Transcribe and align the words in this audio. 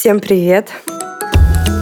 Всем 0.00 0.18
привет! 0.18 0.72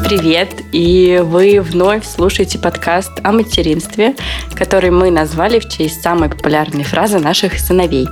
Привет! 0.05 0.49
И 0.73 1.23
вы 1.25 1.61
вновь 1.61 2.05
слушаете 2.05 2.59
подкаст 2.59 3.13
о 3.23 3.31
материнстве, 3.31 4.17
который 4.57 4.91
мы 4.91 5.13
назвали 5.13 5.61
в 5.61 5.69
честь 5.69 6.03
самой 6.03 6.29
популярной 6.29 6.83
фразы 6.83 7.21
наших 7.21 7.61
сыновей. 7.61 8.09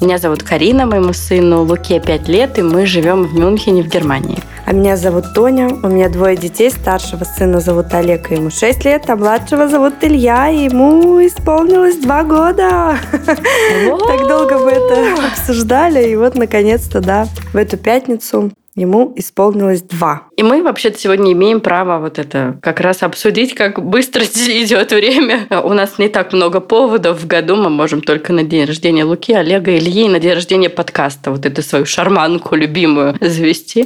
Меня 0.00 0.18
зовут 0.18 0.44
Карина, 0.44 0.86
моему 0.86 1.14
сыну 1.14 1.64
Луке 1.64 1.98
5 1.98 2.28
лет, 2.28 2.56
и 2.60 2.62
мы 2.62 2.86
живем 2.86 3.24
в 3.24 3.34
Мюнхене 3.34 3.82
в 3.82 3.88
Германии. 3.88 4.38
А 4.70 4.72
меня 4.72 4.96
зовут 4.96 5.34
Тоня, 5.34 5.66
у 5.82 5.88
меня 5.88 6.08
двое 6.08 6.36
детей, 6.36 6.70
старшего 6.70 7.24
сына 7.24 7.58
зовут 7.58 7.92
Олег, 7.92 8.30
ему 8.30 8.50
6 8.50 8.84
лет, 8.84 9.10
а 9.10 9.16
младшего 9.16 9.66
зовут 9.66 9.94
Илья, 10.02 10.46
ему 10.46 11.18
исполнилось 11.26 11.96
2 11.96 12.22
года. 12.22 12.96
Так 13.26 14.28
долго 14.28 14.60
мы 14.60 14.70
это 14.70 15.26
обсуждали, 15.26 16.10
и 16.10 16.14
вот 16.14 16.36
наконец-то, 16.36 17.00
да, 17.00 17.26
в 17.52 17.56
эту 17.56 17.78
пятницу 17.78 18.52
Ему 18.76 19.12
исполнилось 19.16 19.82
два. 19.82 20.28
И 20.36 20.44
мы 20.44 20.62
вообще-то 20.62 20.96
сегодня 20.96 21.32
имеем 21.32 21.60
право 21.60 21.98
вот 21.98 22.20
это 22.20 22.56
как 22.62 22.78
раз 22.78 23.02
обсудить, 23.02 23.52
как 23.52 23.84
быстро 23.84 24.22
идет 24.24 24.92
время. 24.92 25.48
У 25.64 25.74
нас 25.74 25.98
не 25.98 26.08
так 26.08 26.32
много 26.32 26.60
поводов 26.60 27.20
в 27.20 27.26
году. 27.26 27.56
Мы 27.56 27.68
можем 27.68 28.00
только 28.00 28.32
на 28.32 28.44
день 28.44 28.64
рождения 28.66 29.04
Луки, 29.04 29.34
Олега, 29.34 29.76
Ильи 29.76 30.06
и 30.06 30.08
на 30.08 30.20
день 30.20 30.34
рождения 30.34 30.70
подкаста 30.70 31.32
вот 31.32 31.44
эту 31.44 31.62
свою 31.62 31.84
шарманку 31.84 32.54
любимую 32.54 33.16
завести. 33.20 33.84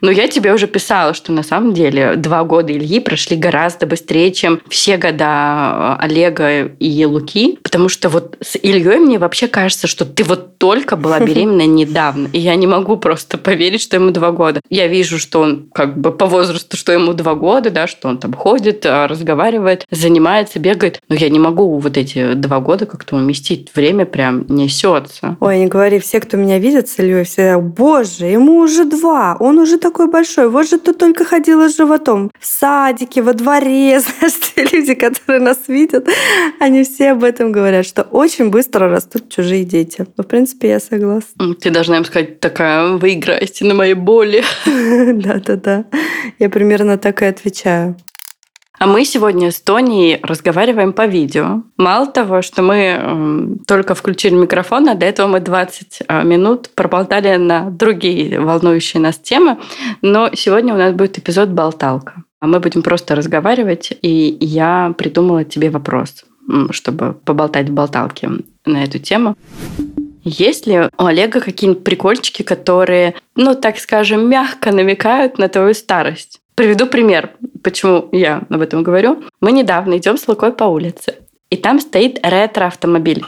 Но 0.00 0.10
я 0.10 0.28
тебе 0.28 0.52
уже 0.52 0.66
писала, 0.66 1.14
что 1.14 1.32
на 1.32 1.42
самом 1.42 1.74
деле 1.74 2.16
два 2.16 2.44
года 2.44 2.72
Ильи 2.72 3.00
прошли 3.00 3.36
гораздо 3.36 3.86
быстрее, 3.86 4.32
чем 4.32 4.60
все 4.68 4.96
года 4.96 5.96
э, 6.00 6.04
Олега 6.04 6.66
и 6.66 7.04
Луки, 7.04 7.58
потому 7.62 7.88
что 7.88 8.08
вот 8.08 8.36
с 8.40 8.56
Ильей 8.56 8.98
мне 8.98 9.18
вообще 9.18 9.48
кажется, 9.48 9.86
что 9.86 10.04
ты 10.04 10.24
вот 10.24 10.58
только 10.58 10.96
была 10.96 11.20
беременна 11.28 11.66
недавно, 11.66 12.28
и 12.32 12.38
я 12.38 12.54
не 12.56 12.66
могу 12.66 12.96
просто 12.96 13.38
поверить, 13.38 13.82
что 13.82 13.96
ему 13.96 14.10
два 14.10 14.32
года. 14.32 14.60
Я 14.68 14.86
вижу, 14.86 15.18
что 15.18 15.40
он 15.40 15.68
как 15.72 15.98
бы 15.98 16.12
по 16.12 16.26
возрасту, 16.26 16.76
что 16.76 16.92
ему 16.92 17.12
два 17.12 17.34
года, 17.34 17.70
да, 17.70 17.86
что 17.86 18.08
он 18.08 18.18
там 18.18 18.32
ходит, 18.32 18.84
э, 18.84 19.06
разговаривает, 19.06 19.86
занимается, 19.90 20.58
бегает, 20.58 21.00
но 21.08 21.14
я 21.14 21.28
не 21.28 21.38
могу 21.38 21.78
вот 21.78 21.96
эти 21.96 22.34
два 22.34 22.60
года 22.60 22.86
как-то 22.86 23.16
уместить. 23.16 23.70
Время 23.74 24.06
прям 24.06 24.44
несется. 24.48 25.36
Ой, 25.40 25.58
не 25.58 25.66
говори, 25.66 25.98
все, 25.98 26.20
кто 26.20 26.36
меня 26.36 26.58
видит 26.58 26.88
с 26.88 26.98
Ильей, 26.98 27.24
все, 27.24 27.58
боже, 27.58 28.26
ему 28.26 28.58
уже 28.58 28.84
два, 28.84 29.36
он 29.38 29.58
уже 29.58 29.78
такой 29.88 30.08
большой. 30.10 30.48
Вот 30.48 30.68
же 30.68 30.78
ты 30.78 30.92
только 30.92 31.24
ходила 31.24 31.68
с 31.68 31.76
животом. 31.76 32.30
В 32.38 32.46
садике, 32.46 33.22
во 33.22 33.32
дворе. 33.32 34.00
Знаешь, 34.18 34.34
те 34.54 34.64
люди, 34.64 34.94
которые 34.94 35.40
нас 35.40 35.58
видят, 35.68 36.08
они 36.60 36.84
все 36.84 37.12
об 37.12 37.24
этом 37.24 37.52
говорят, 37.52 37.86
что 37.86 38.02
очень 38.02 38.50
быстро 38.50 38.88
растут 38.88 39.30
чужие 39.30 39.64
дети. 39.64 40.06
Ну, 40.16 40.24
в 40.24 40.26
принципе, 40.26 40.68
я 40.68 40.80
согласна. 40.80 41.54
Ты 41.54 41.70
должна 41.70 41.96
им 41.96 42.04
сказать, 42.04 42.40
такая, 42.40 42.98
вы 42.98 43.14
играете 43.14 43.64
на 43.64 43.74
моей 43.74 43.94
боли. 43.94 44.44
Да-да-да. 44.66 45.84
Я 46.38 46.50
примерно 46.50 46.98
так 46.98 47.22
и 47.22 47.24
отвечаю. 47.24 47.96
А 48.78 48.86
мы 48.86 49.04
сегодня 49.04 49.50
с 49.50 49.60
Тоней 49.60 50.20
разговариваем 50.22 50.92
по 50.92 51.06
видео. 51.06 51.62
Мало 51.76 52.06
того, 52.06 52.42
что 52.42 52.62
мы 52.62 52.76
э, 52.76 53.46
только 53.66 53.96
включили 53.96 54.34
микрофон, 54.34 54.88
а 54.88 54.94
до 54.94 55.04
этого 55.04 55.26
мы 55.26 55.40
20 55.40 56.02
э, 56.06 56.24
минут 56.24 56.70
проболтали 56.76 57.36
на 57.36 57.70
другие 57.70 58.40
волнующие 58.40 59.02
нас 59.02 59.18
темы, 59.18 59.58
но 60.00 60.30
сегодня 60.32 60.74
у 60.74 60.76
нас 60.76 60.94
будет 60.94 61.18
эпизод 61.18 61.48
«Болталка». 61.48 62.22
А 62.40 62.46
мы 62.46 62.60
будем 62.60 62.82
просто 62.82 63.16
разговаривать, 63.16 63.92
и 64.00 64.36
я 64.40 64.94
придумала 64.96 65.42
тебе 65.42 65.70
вопрос, 65.70 66.24
чтобы 66.70 67.14
поболтать 67.24 67.68
в 67.68 67.72
болталке 67.72 68.30
на 68.64 68.84
эту 68.84 69.00
тему. 69.00 69.36
Есть 70.22 70.68
ли 70.68 70.88
у 70.98 71.04
Олега 71.04 71.40
какие-нибудь 71.40 71.82
прикольчики, 71.82 72.42
которые, 72.42 73.14
ну, 73.34 73.56
так 73.56 73.78
скажем, 73.78 74.28
мягко 74.28 74.70
намекают 74.70 75.38
на 75.38 75.48
твою 75.48 75.74
старость? 75.74 76.40
Приведу 76.58 76.86
пример, 76.86 77.30
почему 77.62 78.08
я 78.10 78.42
об 78.50 78.60
этом 78.60 78.82
говорю. 78.82 79.22
Мы 79.40 79.52
недавно 79.52 79.96
идем 79.96 80.16
с 80.16 80.26
Лукой 80.26 80.52
по 80.52 80.64
улице, 80.64 81.14
и 81.50 81.56
там 81.56 81.78
стоит 81.78 82.18
ретро-автомобиль. 82.20 83.24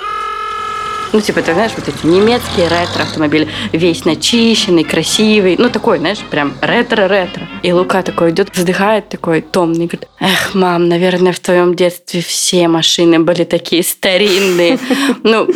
Ну, 1.13 1.21
типа, 1.21 1.41
ты 1.41 1.55
знаешь, 1.55 1.71
вот 1.77 1.87
эти 1.87 2.05
немецкие 2.05 2.67
ретро-автомобили, 2.67 3.47
весь 3.71 4.05
начищенный, 4.05 4.83
красивый, 4.83 5.55
ну, 5.59 5.71
такой, 5.71 5.99
знаешь, 5.99 6.19
прям 6.29 6.55
ретро-ретро. 6.61 7.47
И 7.63 7.73
Лука 7.73 8.03
такой 8.03 8.31
идет, 8.31 8.57
вздыхает 8.57 9.11
такой 9.11 9.43
томный, 9.43 9.87
говорит, 9.87 10.09
эх, 10.19 10.55
мам, 10.55 10.89
наверное, 10.89 11.33
в 11.33 11.41
твоем 11.41 11.75
детстве 11.75 12.23
все 12.23 12.69
машины 12.69 13.21
были 13.21 13.45
такие 13.45 13.83
старинные. 13.83 14.79
Ну, 15.23 15.49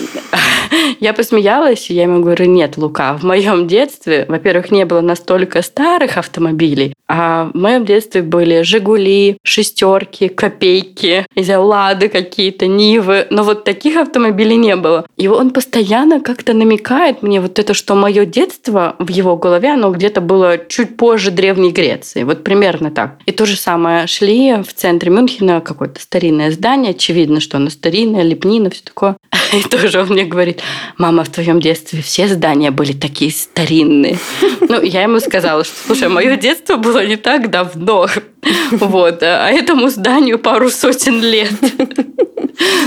я 1.00 1.12
посмеялась, 1.12 1.91
и 1.91 1.94
я 1.94 2.03
ему 2.03 2.22
говорю, 2.22 2.47
нет, 2.47 2.76
Лука, 2.76 3.16
в 3.16 3.22
моем 3.22 3.66
детстве, 3.66 4.26
во-первых, 4.28 4.70
не 4.70 4.84
было 4.84 5.00
настолько 5.00 5.62
старых 5.62 6.19
автомобилей, 6.19 6.94
а 7.09 7.50
в 7.53 7.56
моем 7.56 7.84
детстве 7.84 8.22
были 8.22 8.62
Жигули, 8.62 9.38
шестерки, 9.42 10.28
копейки, 10.28 11.26
Лады 11.36 12.09
какие-то, 12.09 12.66
Нивы, 12.66 13.26
но 13.31 13.42
вот 13.42 13.65
таких 13.65 13.97
автомобилей 13.97 14.56
не 14.56 14.76
было. 14.76 15.06
И 15.16 15.28
он 15.28 15.50
постоянно 15.50 16.21
как-то 16.21 16.53
намекает 16.53 17.22
мне 17.22 17.41
вот 17.41 17.59
это, 17.59 17.75
что 17.75 17.94
мое 17.94 18.26
детство 18.26 18.97
в 18.98 19.09
его 19.10 19.36
голове, 19.36 19.71
оно 19.71 19.91
где-то 19.91 20.21
было 20.21 20.59
чуть 20.69 20.97
позже 20.97 21.31
Древней 21.31 21.72
Греции. 21.72 21.94
Вот 22.25 22.44
примерно 22.44 22.91
так. 22.91 23.19
И 23.27 23.32
то 23.32 23.47
же 23.47 23.56
самое. 23.56 24.06
Шли 24.06 24.62
в 24.62 24.72
центре 24.72 25.10
Мюнхена 25.10 25.60
какое-то 25.60 26.00
старинное 26.00 26.50
здание. 26.50 26.91
Очевидно, 26.91 27.41
что 27.41 27.56
оно 27.56 27.71
старинное, 27.71 28.22
лепнина, 28.22 28.71
все 28.71 28.82
такое. 28.84 29.16
И 29.53 29.62
тоже 29.62 30.00
он 30.00 30.09
мне 30.09 30.25
говорит, 30.25 30.62
мама, 30.99 31.25
в 31.25 31.28
твоем 31.28 31.60
детстве 31.60 32.03
все 32.03 32.28
здания 32.28 32.71
были 32.71 32.93
такие 32.93 33.31
старинные. 33.31 34.19
Ну, 34.66 34.81
я 34.81 35.03
ему 35.03 35.21
сказала, 35.21 35.62
что, 35.62 35.75
слушай, 35.87 36.09
мое 36.09 36.37
детство 36.37 36.77
было 36.77 37.04
не 37.06 37.16
так 37.16 37.50
давно. 37.50 38.09
Вот. 38.72 39.22
А 39.22 39.50
этому 39.50 39.88
зданию 39.88 40.38
пару 40.38 40.71
сотен 40.71 41.21
лет. 41.21 41.53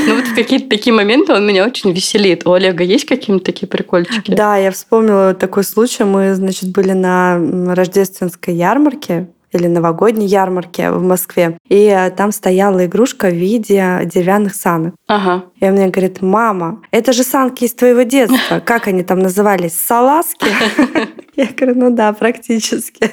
Ну, 0.08 0.16
вот 0.16 0.26
какие-то 0.36 0.70
такие 0.70 0.94
моменты 0.94 1.34
он 1.34 1.46
меня 1.46 1.66
очень 1.66 1.92
веселит. 1.92 2.46
У 2.46 2.54
Олега 2.54 2.84
есть 2.84 3.06
какие-то 3.06 3.44
такие 3.44 3.68
прикольчики? 3.68 4.32
Да, 4.32 4.58
я 4.58 4.72
вспомнила 4.72 5.34
такой 5.34 5.64
случай. 5.64 6.04
Мы, 6.04 6.34
значит, 6.36 6.72
были 6.72 6.92
на 6.92 7.40
рождественской 7.76 8.56
ярмарке 8.56 9.28
или 9.54 9.68
новогодней 9.68 10.28
ярмарке 10.28 10.92
в 10.92 11.02
Москве. 11.02 11.58
И 11.70 12.12
там 12.18 12.32
стояла 12.32 12.86
игрушка 12.86 13.30
в 13.30 13.34
виде 13.34 14.02
деревянных 14.06 14.56
санок. 14.56 14.94
Ага. 15.08 15.46
И 15.60 15.66
он 15.66 15.74
мне 15.74 15.88
говорит, 15.88 16.22
мама, 16.22 16.82
это 16.92 17.14
же 17.14 17.24
санки 17.24 17.64
из 17.64 17.74
твоего 17.74 18.04
детства. 18.04 18.60
Как 18.66 18.88
они 18.88 19.04
там 19.04 19.20
назывались? 19.20 19.74
Салазки? 19.74 20.46
Я 21.36 21.50
говорю, 21.56 21.80
ну 21.80 21.90
да, 21.92 22.14
практически. 22.14 23.12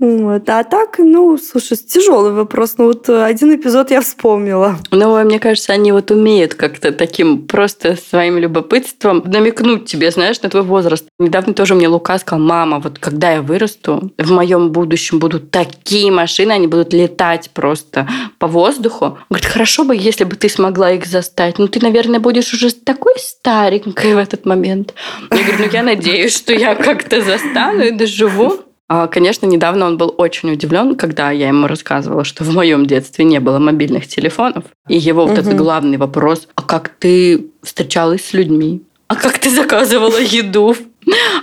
Вот. 0.00 0.48
А 0.48 0.64
так, 0.64 0.98
ну, 0.98 1.36
слушай, 1.36 1.76
тяжелый 1.76 2.32
вопрос. 2.32 2.76
Ну 2.78 2.86
вот 2.86 3.10
один 3.10 3.54
эпизод 3.54 3.90
я 3.90 4.00
вспомнила. 4.00 4.78
Ну, 4.90 5.22
мне 5.24 5.38
кажется, 5.38 5.74
они 5.74 5.92
вот 5.92 6.10
умеют 6.10 6.54
как-то 6.54 6.90
таким 6.90 7.46
просто 7.46 7.96
своим 7.96 8.38
любопытством 8.38 9.22
намекнуть 9.26 9.84
тебе, 9.84 10.10
знаешь, 10.10 10.40
на 10.40 10.48
твой 10.48 10.62
возраст. 10.62 11.04
Недавно 11.18 11.52
тоже 11.52 11.74
мне 11.74 11.86
Лука 11.86 12.18
сказал, 12.18 12.42
мама, 12.42 12.78
вот 12.78 12.98
когда 12.98 13.32
я 13.32 13.42
вырасту, 13.42 14.10
в 14.16 14.32
моем 14.32 14.70
будущем 14.72 15.18
будут 15.18 15.50
такие 15.50 16.10
машины, 16.10 16.52
они 16.52 16.66
будут 16.66 16.94
летать 16.94 17.50
просто 17.52 18.08
по 18.38 18.46
воздуху. 18.46 19.04
Он 19.04 19.18
говорит, 19.28 19.46
хорошо 19.46 19.84
бы, 19.84 19.94
если 19.94 20.24
бы 20.24 20.36
ты 20.36 20.48
смогла 20.48 20.92
их 20.92 21.04
застать. 21.04 21.53
Ну, 21.58 21.68
ты, 21.68 21.80
наверное, 21.80 22.20
будешь 22.20 22.52
уже 22.52 22.72
такой 22.72 23.14
старенькой 23.18 24.14
в 24.14 24.18
этот 24.18 24.46
момент. 24.46 24.94
Я 25.30 25.42
говорю, 25.42 25.64
ну, 25.64 25.70
я 25.72 25.82
надеюсь, 25.82 26.36
что 26.36 26.52
я 26.52 26.74
как-то 26.74 27.20
застану 27.20 27.84
и 27.84 27.90
доживу. 27.90 28.60
А, 28.88 29.06
конечно, 29.06 29.46
недавно 29.46 29.86
он 29.86 29.96
был 29.96 30.14
очень 30.18 30.52
удивлен, 30.52 30.94
когда 30.94 31.30
я 31.30 31.48
ему 31.48 31.66
рассказывала, 31.66 32.24
что 32.24 32.44
в 32.44 32.52
моем 32.54 32.86
детстве 32.86 33.24
не 33.24 33.40
было 33.40 33.58
мобильных 33.58 34.06
телефонов. 34.06 34.64
И 34.88 34.96
его 34.96 35.22
вот 35.22 35.32
угу. 35.32 35.40
этот 35.40 35.56
главный 35.56 35.96
вопрос, 35.96 36.48
а 36.54 36.62
как 36.62 36.90
ты 36.90 37.46
встречалась 37.62 38.24
с 38.26 38.32
людьми? 38.34 38.82
А 39.08 39.16
как 39.16 39.38
ты 39.38 39.50
заказывала 39.50 40.18
еду? 40.18 40.76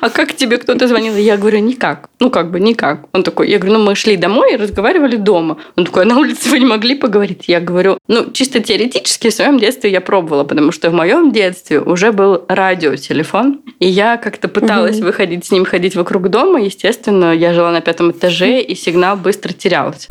А 0.01 0.09
как 0.09 0.33
тебе 0.33 0.57
кто-то 0.57 0.87
звонил? 0.87 1.15
Я 1.15 1.37
говорю, 1.37 1.59
никак. 1.59 2.09
Ну, 2.19 2.29
как 2.29 2.51
бы 2.51 2.59
никак. 2.59 3.05
Он 3.13 3.23
такой, 3.23 3.49
я 3.49 3.59
говорю, 3.59 3.79
ну, 3.79 3.85
мы 3.85 3.95
шли 3.95 4.17
домой 4.17 4.53
и 4.53 4.57
разговаривали 4.57 5.15
дома. 5.15 5.57
Он 5.75 5.85
такой, 5.85 6.03
а 6.03 6.05
на 6.05 6.17
улице 6.17 6.49
вы 6.49 6.59
не 6.59 6.65
могли 6.65 6.95
поговорить? 6.95 7.45
Я 7.47 7.59
говорю, 7.59 7.97
ну, 8.07 8.31
чисто 8.31 8.59
теоретически 8.59 9.29
в 9.29 9.33
своем 9.33 9.59
детстве 9.59 9.91
я 9.91 10.01
пробовала, 10.01 10.43
потому 10.43 10.71
что 10.71 10.89
в 10.89 10.93
моем 10.93 11.31
детстве 11.31 11.79
уже 11.79 12.11
был 12.11 12.45
радиотелефон, 12.47 13.61
и 13.79 13.87
я 13.87 14.17
как-то 14.17 14.47
пыталась 14.47 14.97
угу. 14.97 15.07
выходить 15.07 15.45
с 15.45 15.51
ним, 15.51 15.65
ходить 15.65 15.95
вокруг 15.95 16.29
дома. 16.29 16.61
Естественно, 16.61 17.33
я 17.33 17.53
жила 17.53 17.71
на 17.71 17.81
пятом 17.81 18.11
этаже, 18.11 18.61
и 18.61 18.75
сигнал 18.75 19.17
быстро 19.17 19.53
терялся. 19.53 20.09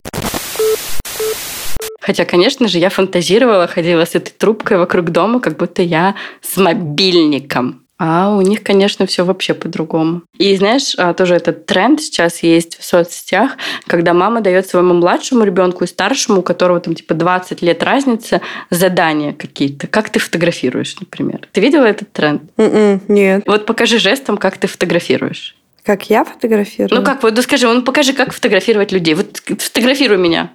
Хотя, 2.01 2.25
конечно 2.25 2.67
же, 2.67 2.79
я 2.79 2.89
фантазировала, 2.89 3.67
ходила 3.67 4.05
с 4.05 4.15
этой 4.15 4.33
трубкой 4.33 4.79
вокруг 4.79 5.11
дома, 5.11 5.39
как 5.41 5.57
будто 5.57 5.83
я 5.83 6.15
с 6.41 6.57
мобильником. 6.57 7.85
А 8.03 8.35
у 8.35 8.41
них, 8.41 8.63
конечно, 8.63 9.05
все 9.05 9.27
вообще 9.27 9.53
по-другому. 9.53 10.23
И 10.39 10.57
знаешь, 10.57 10.95
а, 10.97 11.13
тоже 11.13 11.35
этот 11.35 11.67
тренд 11.67 12.01
сейчас 12.01 12.43
есть 12.43 12.79
в 12.79 12.83
соцсетях, 12.83 13.59
когда 13.87 14.15
мама 14.15 14.41
дает 14.41 14.67
своему 14.67 14.95
младшему 14.95 15.45
ребенку 15.45 15.85
и 15.85 15.87
старшему, 15.87 16.41
у 16.41 16.43
которого 16.43 16.81
там 16.81 16.95
типа 16.95 17.13
20 17.13 17.61
лет 17.61 17.83
разница, 17.83 18.41
задания 18.71 19.35
какие-то. 19.35 19.87
Как 19.87 20.09
ты 20.09 20.19
фотографируешь, 20.19 20.99
например? 20.99 21.47
Ты 21.53 21.61
видела 21.61 21.85
этот 21.85 22.11
тренд? 22.11 22.41
Mm-mm, 22.57 23.03
нет. 23.09 23.43
Вот 23.47 23.67
покажи 23.67 23.99
жестом, 23.99 24.39
как 24.39 24.57
ты 24.57 24.67
фотографируешь. 24.67 25.55
Как 25.85 26.09
я 26.09 26.25
фотографирую? 26.25 27.01
Ну 27.01 27.05
как, 27.05 27.23
вот 27.23 27.37
ну, 27.37 27.43
скажи, 27.43 27.67
ну 27.69 27.83
покажи, 27.83 28.15
как 28.15 28.33
фотографировать 28.33 28.93
людей. 28.93 29.13
Вот 29.13 29.43
фотографируй 29.59 30.17
меня. 30.17 30.51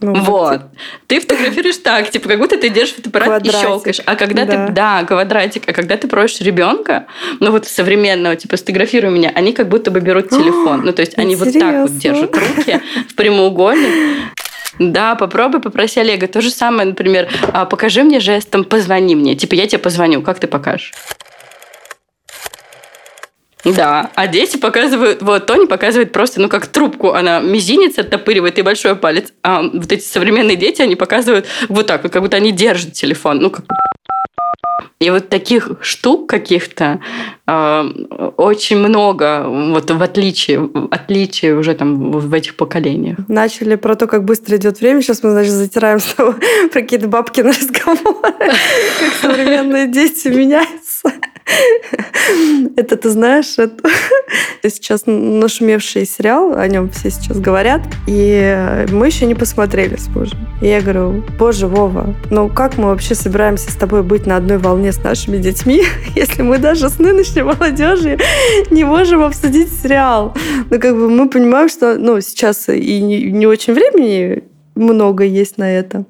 Ну, 0.00 0.14
вот. 0.22 0.60
Ты 1.06 1.20
фотографируешь 1.20 1.78
так, 1.78 2.10
типа, 2.10 2.28
как 2.28 2.38
будто 2.38 2.58
ты 2.58 2.68
держишь 2.68 2.96
фотоаппарат 2.96 3.28
квадратик. 3.28 3.58
и 3.58 3.62
щелкаешь. 3.62 4.00
А 4.04 4.16
когда 4.16 4.44
да. 4.44 4.66
ты, 4.66 4.72
да, 4.72 5.04
квадратик, 5.04 5.62
а 5.66 5.72
когда 5.72 5.96
ты 5.96 6.08
просишь 6.08 6.40
ребенка, 6.40 7.06
ну 7.40 7.50
вот 7.50 7.66
современного, 7.66 8.36
типа, 8.36 8.56
сфотографируй 8.56 9.10
меня, 9.10 9.32
они 9.34 9.52
как 9.52 9.68
будто 9.68 9.90
бы 9.90 10.00
берут 10.00 10.28
телефон. 10.30 10.82
Ну, 10.84 10.92
то 10.92 11.00
есть 11.00 11.16
они 11.18 11.36
вот 11.36 11.52
так 11.52 11.88
вот 11.88 11.96
держат 11.98 12.36
руки 12.36 12.80
в 13.08 13.14
прямоугольник. 13.14 14.32
Да, 14.78 15.14
попробуй, 15.14 15.60
попроси 15.60 16.00
Олега. 16.00 16.26
То 16.26 16.40
же 16.40 16.50
самое, 16.50 16.88
например, 16.88 17.28
«А, 17.52 17.64
покажи 17.64 18.02
мне 18.02 18.18
жестом, 18.18 18.64
позвони 18.64 19.14
мне. 19.14 19.36
Типа, 19.36 19.54
я 19.54 19.66
тебе 19.68 19.78
позвоню, 19.78 20.20
как 20.22 20.40
ты 20.40 20.48
покажешь? 20.48 20.92
Да, 23.64 24.10
а 24.14 24.26
дети 24.26 24.56
показывают, 24.56 25.22
вот 25.22 25.46
Тони 25.46 25.66
показывает 25.66 26.12
просто, 26.12 26.40
ну, 26.40 26.48
как 26.48 26.66
трубку, 26.66 27.12
она 27.12 27.40
мизинец 27.40 27.98
оттопыривает 27.98 28.58
и 28.58 28.62
большой 28.62 28.96
палец, 28.96 29.32
а 29.42 29.62
вот 29.62 29.90
эти 29.90 30.04
современные 30.04 30.56
дети, 30.56 30.82
они 30.82 30.96
показывают 30.96 31.46
вот 31.68 31.86
так, 31.86 32.02
как 32.02 32.22
будто 32.22 32.36
они 32.36 32.52
держат 32.52 32.92
телефон, 32.92 33.38
ну, 33.38 33.50
как 33.50 33.64
и 35.00 35.10
вот 35.10 35.28
таких 35.28 35.70
штук 35.80 36.28
каких-то 36.30 37.00
э, 37.46 37.82
очень 38.36 38.78
много, 38.78 39.44
вот 39.46 39.90
в 39.90 40.02
отличие, 40.02 40.70
отличие 40.90 41.56
уже 41.56 41.74
там 41.74 42.12
в 42.12 42.32
этих 42.32 42.56
поколениях. 42.56 43.18
Начали 43.28 43.74
про 43.74 43.96
то, 43.96 44.06
как 44.06 44.24
быстро 44.24 44.56
идет 44.56 44.80
время. 44.80 45.02
Сейчас 45.02 45.22
мы, 45.22 45.32
значит, 45.32 45.52
затираем 45.52 46.00
снова 46.00 46.32
про 46.72 46.80
какие-то 46.80 47.08
бабки 47.08 47.40
на 47.40 47.50
разговоры, 47.50 48.32
как 48.40 49.12
современные 49.20 49.88
дети 49.88 50.28
меняются. 50.28 50.93
Это 52.76 52.96
ты 52.96 53.10
знаешь, 53.10 53.58
это 53.58 53.88
сейчас 54.62 55.02
нашумевший 55.06 56.06
сериал, 56.06 56.56
о 56.56 56.66
нем 56.66 56.90
все 56.90 57.10
сейчас 57.10 57.38
говорят, 57.38 57.82
и 58.06 58.86
мы 58.90 59.06
еще 59.06 59.26
не 59.26 59.34
посмотрели 59.34 59.96
с 59.96 60.08
мужем. 60.08 60.38
И 60.62 60.66
я 60.66 60.80
говорю, 60.80 61.22
боже, 61.38 61.66
Вова, 61.66 62.14
ну 62.30 62.48
как 62.48 62.78
мы 62.78 62.86
вообще 62.86 63.14
собираемся 63.14 63.70
с 63.70 63.74
тобой 63.74 64.02
быть 64.02 64.26
на 64.26 64.36
одной 64.36 64.58
волне 64.58 64.92
с 64.92 65.02
нашими 65.02 65.36
детьми, 65.36 65.82
если 66.16 66.42
мы 66.42 66.58
даже 66.58 66.88
с 66.88 66.98
нынешней 66.98 67.42
молодежью 67.42 68.18
не 68.70 68.84
можем 68.84 69.22
обсудить 69.22 69.68
сериал? 69.72 70.34
Ну 70.70 70.80
как 70.80 70.94
бы 70.94 71.08
мы 71.10 71.28
понимаем, 71.28 71.68
что 71.68 71.96
ну, 71.98 72.20
сейчас 72.20 72.68
и 72.68 73.00
не, 73.00 73.30
не 73.30 73.46
очень 73.46 73.74
времени 73.74 74.44
много 74.74 75.24
есть 75.24 75.58
на 75.58 75.70
это. 75.70 76.04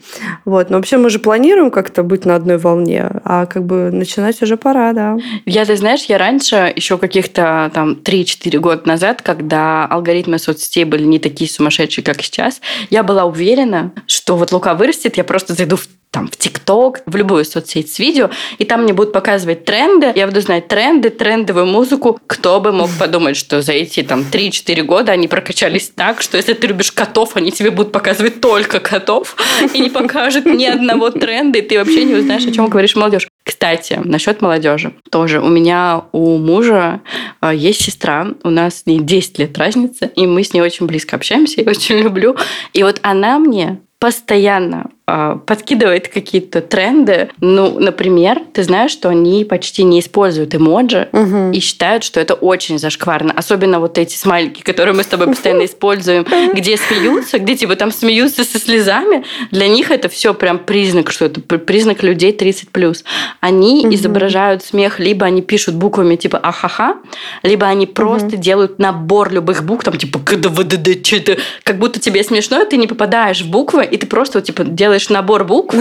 Вот. 0.45 0.71
Но 0.71 0.77
вообще 0.77 0.97
мы 0.97 1.11
же 1.11 1.19
планируем 1.19 1.71
как-то 1.71 2.03
быть 2.03 2.25
на 2.25 2.35
одной 2.35 2.59
волне, 2.59 3.11
а 3.25 3.47
как 3.47 3.65
бы 3.65 3.91
начинать 3.91 4.41
уже 4.43 4.57
пора, 4.57 4.93
да. 4.93 5.17
Я, 5.47 5.65
ты 5.65 5.77
знаешь, 5.77 6.05
я 6.05 6.19
раньше, 6.19 6.73
еще 6.75 6.99
каких-то 6.99 7.71
там 7.75 7.93
3-4 7.93 8.59
года 8.59 8.83
назад, 8.85 9.23
когда 9.23 9.87
алгоритмы 9.87 10.39
соцсетей 10.39 10.85
были 10.85 11.05
не 11.05 11.19
такие 11.19 11.51
сумасшедшие, 11.51 12.05
как 12.05 12.23
сейчас, 12.23 12.61
я 12.91 13.03
была 13.03 13.25
уверена, 13.25 13.93
что 14.07 14.37
вот 14.37 14.53
Лука 14.53 14.75
вырастет, 14.75 15.17
я 15.17 15.25
просто 15.25 15.55
зайду 15.55 15.77
в 15.77 15.89
там, 16.15 16.29
в 16.29 16.37
ТикТок, 16.37 17.01
в 17.07 17.17
любую 17.17 17.45
соцсеть 17.45 17.93
с 17.93 17.99
видео, 17.99 18.31
и 18.59 18.65
там 18.65 18.85
мне 18.85 18.93
будут 18.93 19.13
показывать 19.13 19.65
тренды. 19.65 20.13
Я 20.15 20.29
буду 20.29 20.41
знать 20.41 20.69
тренды, 20.69 21.11
трендовую 21.11 21.67
музыку. 21.67 22.21
Кто 22.29 22.61
бы 22.61 22.71
мог 22.71 22.89
подумать, 23.01 23.37
что 23.37 23.63
за 23.63 23.73
эти 23.73 24.05
там 24.05 24.21
3-4 24.21 24.83
года 24.83 25.11
они 25.11 25.27
прокачались 25.27 25.89
так, 25.89 26.23
что 26.23 26.37
если 26.37 26.53
ты 26.55 26.69
любишь 26.69 26.93
котов, 26.93 27.35
они 27.35 27.51
тебе 27.51 27.73
будут 27.73 27.91
показывать 27.91 28.41
только 28.41 28.79
котов 28.79 29.35
и 29.75 29.81
не 29.81 29.91
покажут 29.91 30.47
ни 30.47 30.67
одного 30.67 31.11
тренда, 31.11 31.59
и 31.59 31.63
ты 31.63 31.79
вообще 31.79 32.05
не 32.05 32.15
узнаешь, 32.15 32.47
о 32.47 32.53
чем 32.53 32.69
говоришь 32.69 32.95
молодежь. 32.95 33.27
Кстати, 33.43 34.01
насчет 34.05 34.41
молодежи. 34.41 34.95
Тоже 35.11 35.41
у 35.41 35.49
меня, 35.49 36.05
у 36.13 36.39
мужа 36.39 37.01
э, 37.43 37.51
есть 37.55 37.83
сестра, 37.83 38.29
у 38.45 38.51
нас 38.51 38.83
с 38.83 38.87
ней 38.87 39.01
10 39.01 39.41
лет 39.41 39.59
разница, 39.59 40.07
и 40.07 40.29
мы 40.29 40.45
с 40.45 40.55
ней 40.55 40.61
очень 40.61 40.87
близко 40.87 41.17
общаемся, 41.17 41.61
я 41.61 41.69
очень 41.69 41.97
люблю. 41.99 42.37
И 42.73 42.85
вот 42.85 43.01
она 43.03 43.41
мне 43.41 43.81
постоянно 43.99 44.91
подкидывает 45.07 46.09
какие-то 46.09 46.63
тренды. 46.63 47.29
Ну, 47.41 47.79
например, 47.79 48.41
ты 48.55 48.63
знаешь, 48.63 48.91
что 48.91 49.11
они 49.11 49.45
почти 49.45 49.83
не 49.83 50.01
используют 50.01 50.55
эмоджи 50.55 51.09
угу. 51.13 51.51
и 51.53 51.61
считают, 51.61 52.05
что 52.05 52.21
это 52.21 52.33
очень 52.33 52.79
зашкварно. 52.79 53.33
Особенно 53.37 53.81
вот 53.81 53.99
эти 53.99 54.17
смайлики, 54.17 54.63
которые 54.63 54.95
мы 54.95 55.03
с 55.03 55.07
тобой 55.07 55.27
постоянно 55.27 55.65
используем, 55.67 56.27
где 56.55 56.79
смеются, 56.79 57.39
где 57.39 57.55
типа 57.55 57.77
там 57.77 57.93
смеются 57.93 58.45
со 58.45 58.59
слезами. 58.59 59.25
Для 59.51 59.69
них 59.69 59.91
это 59.91 60.09
все 60.09 60.33
прям 60.33 60.59
признак, 60.59 61.11
что 61.11 61.27
это 61.27 61.41
признак 61.41 62.03
людей 62.03 62.35
30+. 62.35 63.05
Они 63.41 63.81
угу. 63.85 63.95
изображают 63.95 64.65
смех, 64.65 65.01
либо 65.01 65.27
они 65.27 65.43
пишут 65.43 65.75
буквами 65.75 66.17
типа 66.17 66.39
ахаха, 66.39 66.97
либо 67.43 67.67
они 67.67 67.87
просто 67.87 68.29
угу. 68.29 68.37
делают 68.37 68.79
набор 68.79 69.31
любых 69.31 69.65
букв, 69.65 69.85
там 69.85 69.99
типа 69.99 70.19
КДВДД, 70.19 71.39
как 71.63 71.79
будто 71.79 72.01
тебе 72.01 72.25
смешно, 72.25 72.63
и 72.63 72.69
ты 72.69 72.79
не 72.79 72.87
попадаешь 72.87 73.43
в 73.43 73.51
буквы, 73.51 73.85
и 73.85 73.99
ты 73.99 74.07
просто 74.07 74.39
вот, 74.39 74.47
типа 74.47 74.65
делаешь 74.65 74.94
набор 75.11 75.45
букв, 75.45 75.77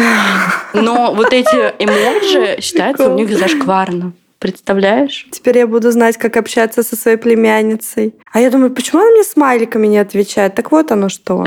но 0.73 1.13
вот 1.13 1.33
эти 1.33 1.73
эмоджи 1.79 2.61
считаются 2.61 3.09
у 3.09 3.15
них 3.15 3.29
зашкварно. 3.37 4.13
Представляешь? 4.39 5.25
Теперь 5.31 5.59
я 5.59 5.67
буду 5.67 5.89
знать, 5.91 6.17
как 6.17 6.35
общаться 6.35 6.83
со 6.83 6.97
своей 6.97 7.15
племянницей. 7.15 8.13
А 8.33 8.41
я 8.41 8.51
думаю, 8.51 8.71
почему 8.71 9.01
она 9.01 9.11
мне 9.11 9.23
смайликами 9.23 9.87
не 9.87 9.99
отвечает? 9.99 10.55
Так 10.55 10.71
вот 10.71 10.91
оно 10.91 11.07
что. 11.07 11.45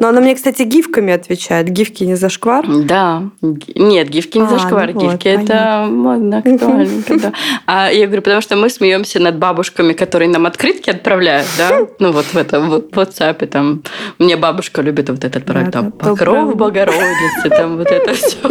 Но 0.00 0.08
она 0.08 0.20
мне, 0.20 0.34
кстати, 0.34 0.62
гифками 0.62 1.12
отвечает. 1.12 1.68
Гифки 1.68 2.04
не 2.04 2.14
зашквар? 2.14 2.64
Да. 2.66 3.24
Нет, 3.40 4.08
гифки 4.08 4.38
не 4.38 4.44
а, 4.44 4.48
зашквар. 4.48 4.92
Ну 4.94 5.00
гифки 5.00 5.36
вот, 5.36 5.50
это 5.50 5.86
модно, 5.90 6.38
актуальненько, 6.38 7.18
да. 7.18 7.32
А 7.66 7.90
я 7.90 8.06
говорю, 8.06 8.22
потому 8.22 8.40
что 8.40 8.56
мы 8.56 8.70
смеемся 8.70 9.20
над 9.20 9.38
бабушками, 9.38 9.92
которые 9.92 10.28
нам 10.28 10.46
открытки 10.46 10.90
отправляют, 10.90 11.46
да? 11.56 11.86
Ну 11.98 12.12
вот 12.12 12.26
в 12.26 12.36
этом 12.36 12.70
в 12.70 12.74
WhatsApp 12.92 13.46
там. 13.46 13.82
Мне 14.18 14.36
бабушка 14.36 14.82
любит 14.82 15.08
вот 15.10 15.24
этот 15.24 15.44
проект. 15.44 15.72
Там 15.72 15.92
Покров 15.92 16.54
Богородицы, 16.54 17.48
там 17.50 17.76
вот 17.76 17.90
это 17.90 18.14
все. 18.14 18.36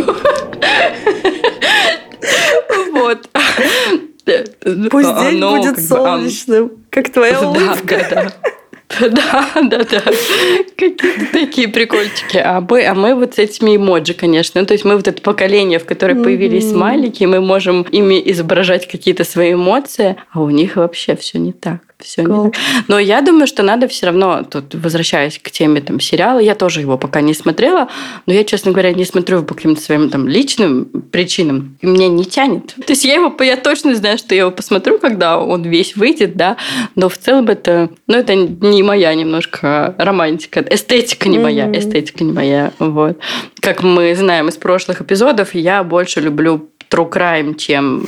Вот. 2.93 3.29
Пусть 4.89 5.19
день 5.19 5.39
будет 5.39 5.79
солнечным, 5.79 6.71
как 6.89 7.09
твоя 7.09 7.39
улыбка. 7.39 8.05
Да, 8.09 8.09
да, 8.09 8.23
да. 8.23 8.49
Да, 8.99 9.47
да, 9.63 9.83
да. 9.83 10.03
Какие-то 10.75 11.31
такие 11.31 11.67
прикольчики. 11.67 12.37
А 12.37 12.61
мы, 12.61 12.85
а 12.85 12.95
мы 12.95 13.15
вот 13.15 13.35
с 13.35 13.39
этими 13.39 13.75
эмоджи, 13.75 14.13
конечно. 14.13 14.61
Ну, 14.61 14.67
то 14.67 14.73
есть 14.73 14.85
мы 14.85 14.95
вот 14.95 15.07
это 15.07 15.21
поколение, 15.21 15.79
в 15.79 15.85
котором 15.85 16.23
появились 16.23 16.71
смайлики, 16.71 17.23
мы 17.25 17.41
можем 17.41 17.81
ими 17.83 18.21
изображать 18.31 18.87
какие-то 18.87 19.23
свои 19.23 19.53
эмоции, 19.53 20.15
а 20.31 20.41
у 20.41 20.49
них 20.49 20.77
вообще 20.77 21.15
все 21.15 21.37
не 21.37 21.53
так 21.53 21.86
все 21.99 22.21
cool. 22.21 22.55
Но 22.87 22.99
я 22.99 23.21
думаю, 23.21 23.47
что 23.47 23.63
надо 23.63 23.87
все 23.87 24.07
равно, 24.07 24.43
тут 24.43 24.75
возвращаясь 24.75 25.39
к 25.39 25.49
теме 25.49 25.81
там, 25.81 25.99
сериала, 25.99 26.39
я 26.39 26.55
тоже 26.55 26.81
его 26.81 26.97
пока 26.97 27.21
не 27.21 27.33
смотрела, 27.33 27.89
но 28.25 28.33
я, 28.33 28.43
честно 28.43 28.71
говоря, 28.71 28.93
не 28.93 29.05
смотрю 29.05 29.43
по 29.43 29.55
каким-то 29.55 29.81
своим 29.81 30.09
там 30.09 30.27
личным 30.27 30.85
причинам. 31.11 31.77
И 31.81 31.87
меня 31.87 32.07
не 32.07 32.25
тянет. 32.25 32.75
То 32.75 32.93
есть 32.93 33.05
я 33.05 33.15
его, 33.15 33.35
я 33.43 33.57
точно 33.57 33.95
знаю, 33.95 34.17
что 34.17 34.35
я 34.35 34.41
его 34.41 34.51
посмотрю, 34.51 34.99
когда 34.99 35.39
он 35.39 35.63
весь 35.63 35.95
выйдет, 35.95 36.35
да, 36.35 36.57
но 36.95 37.09
в 37.09 37.17
целом 37.17 37.47
это, 37.47 37.89
ну, 38.07 38.17
это 38.17 38.35
не 38.35 38.83
моя 38.83 39.13
немножко 39.13 39.95
романтика, 39.97 40.65
эстетика 40.69 41.29
не 41.29 41.39
моя, 41.39 41.65
mm-hmm. 41.65 41.79
эстетика 41.79 42.23
не 42.23 42.31
моя, 42.31 42.73
вот. 42.79 43.17
Как 43.59 43.83
мы 43.83 44.15
знаем 44.15 44.49
из 44.49 44.55
прошлых 44.55 45.01
эпизодов, 45.01 45.55
я 45.55 45.83
больше 45.83 46.21
люблю 46.21 46.69
true 46.89 47.09
crime, 47.09 47.55
чем 47.55 48.05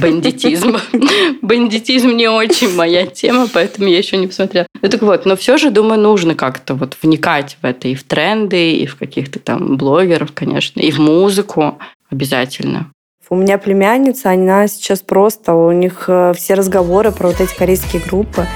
бандитизм. 0.00 0.76
Бандитизм 1.42 2.10
не 2.10 2.28
очень 2.28 2.74
моя 2.74 3.06
тема, 3.06 3.48
поэтому 3.52 3.88
я 3.88 3.98
еще 3.98 4.16
не 4.16 4.26
посмотрела. 4.26 4.66
Ну 4.80 4.88
так 4.88 5.02
вот, 5.02 5.26
но 5.26 5.36
все 5.36 5.56
же, 5.56 5.70
думаю, 5.70 6.00
нужно 6.00 6.34
как-то 6.34 6.74
вот 6.74 6.96
вникать 7.02 7.56
в 7.62 7.66
это 7.66 7.88
и 7.88 7.94
в 7.94 8.04
тренды, 8.04 8.72
и 8.72 8.86
в 8.86 8.96
каких-то 8.96 9.38
там 9.38 9.76
блогеров, 9.76 10.32
конечно, 10.32 10.80
и 10.80 10.90
в 10.90 10.98
музыку 10.98 11.78
обязательно. 12.10 12.90
У 13.30 13.36
меня 13.36 13.56
племянница, 13.56 14.32
она 14.32 14.68
сейчас 14.68 15.00
просто, 15.00 15.54
у 15.54 15.72
них 15.72 16.04
э, 16.06 16.34
все 16.36 16.52
разговоры 16.52 17.12
про 17.12 17.28
вот 17.28 17.40
эти 17.40 17.56
корейские 17.56 18.02
группы. 18.02 18.46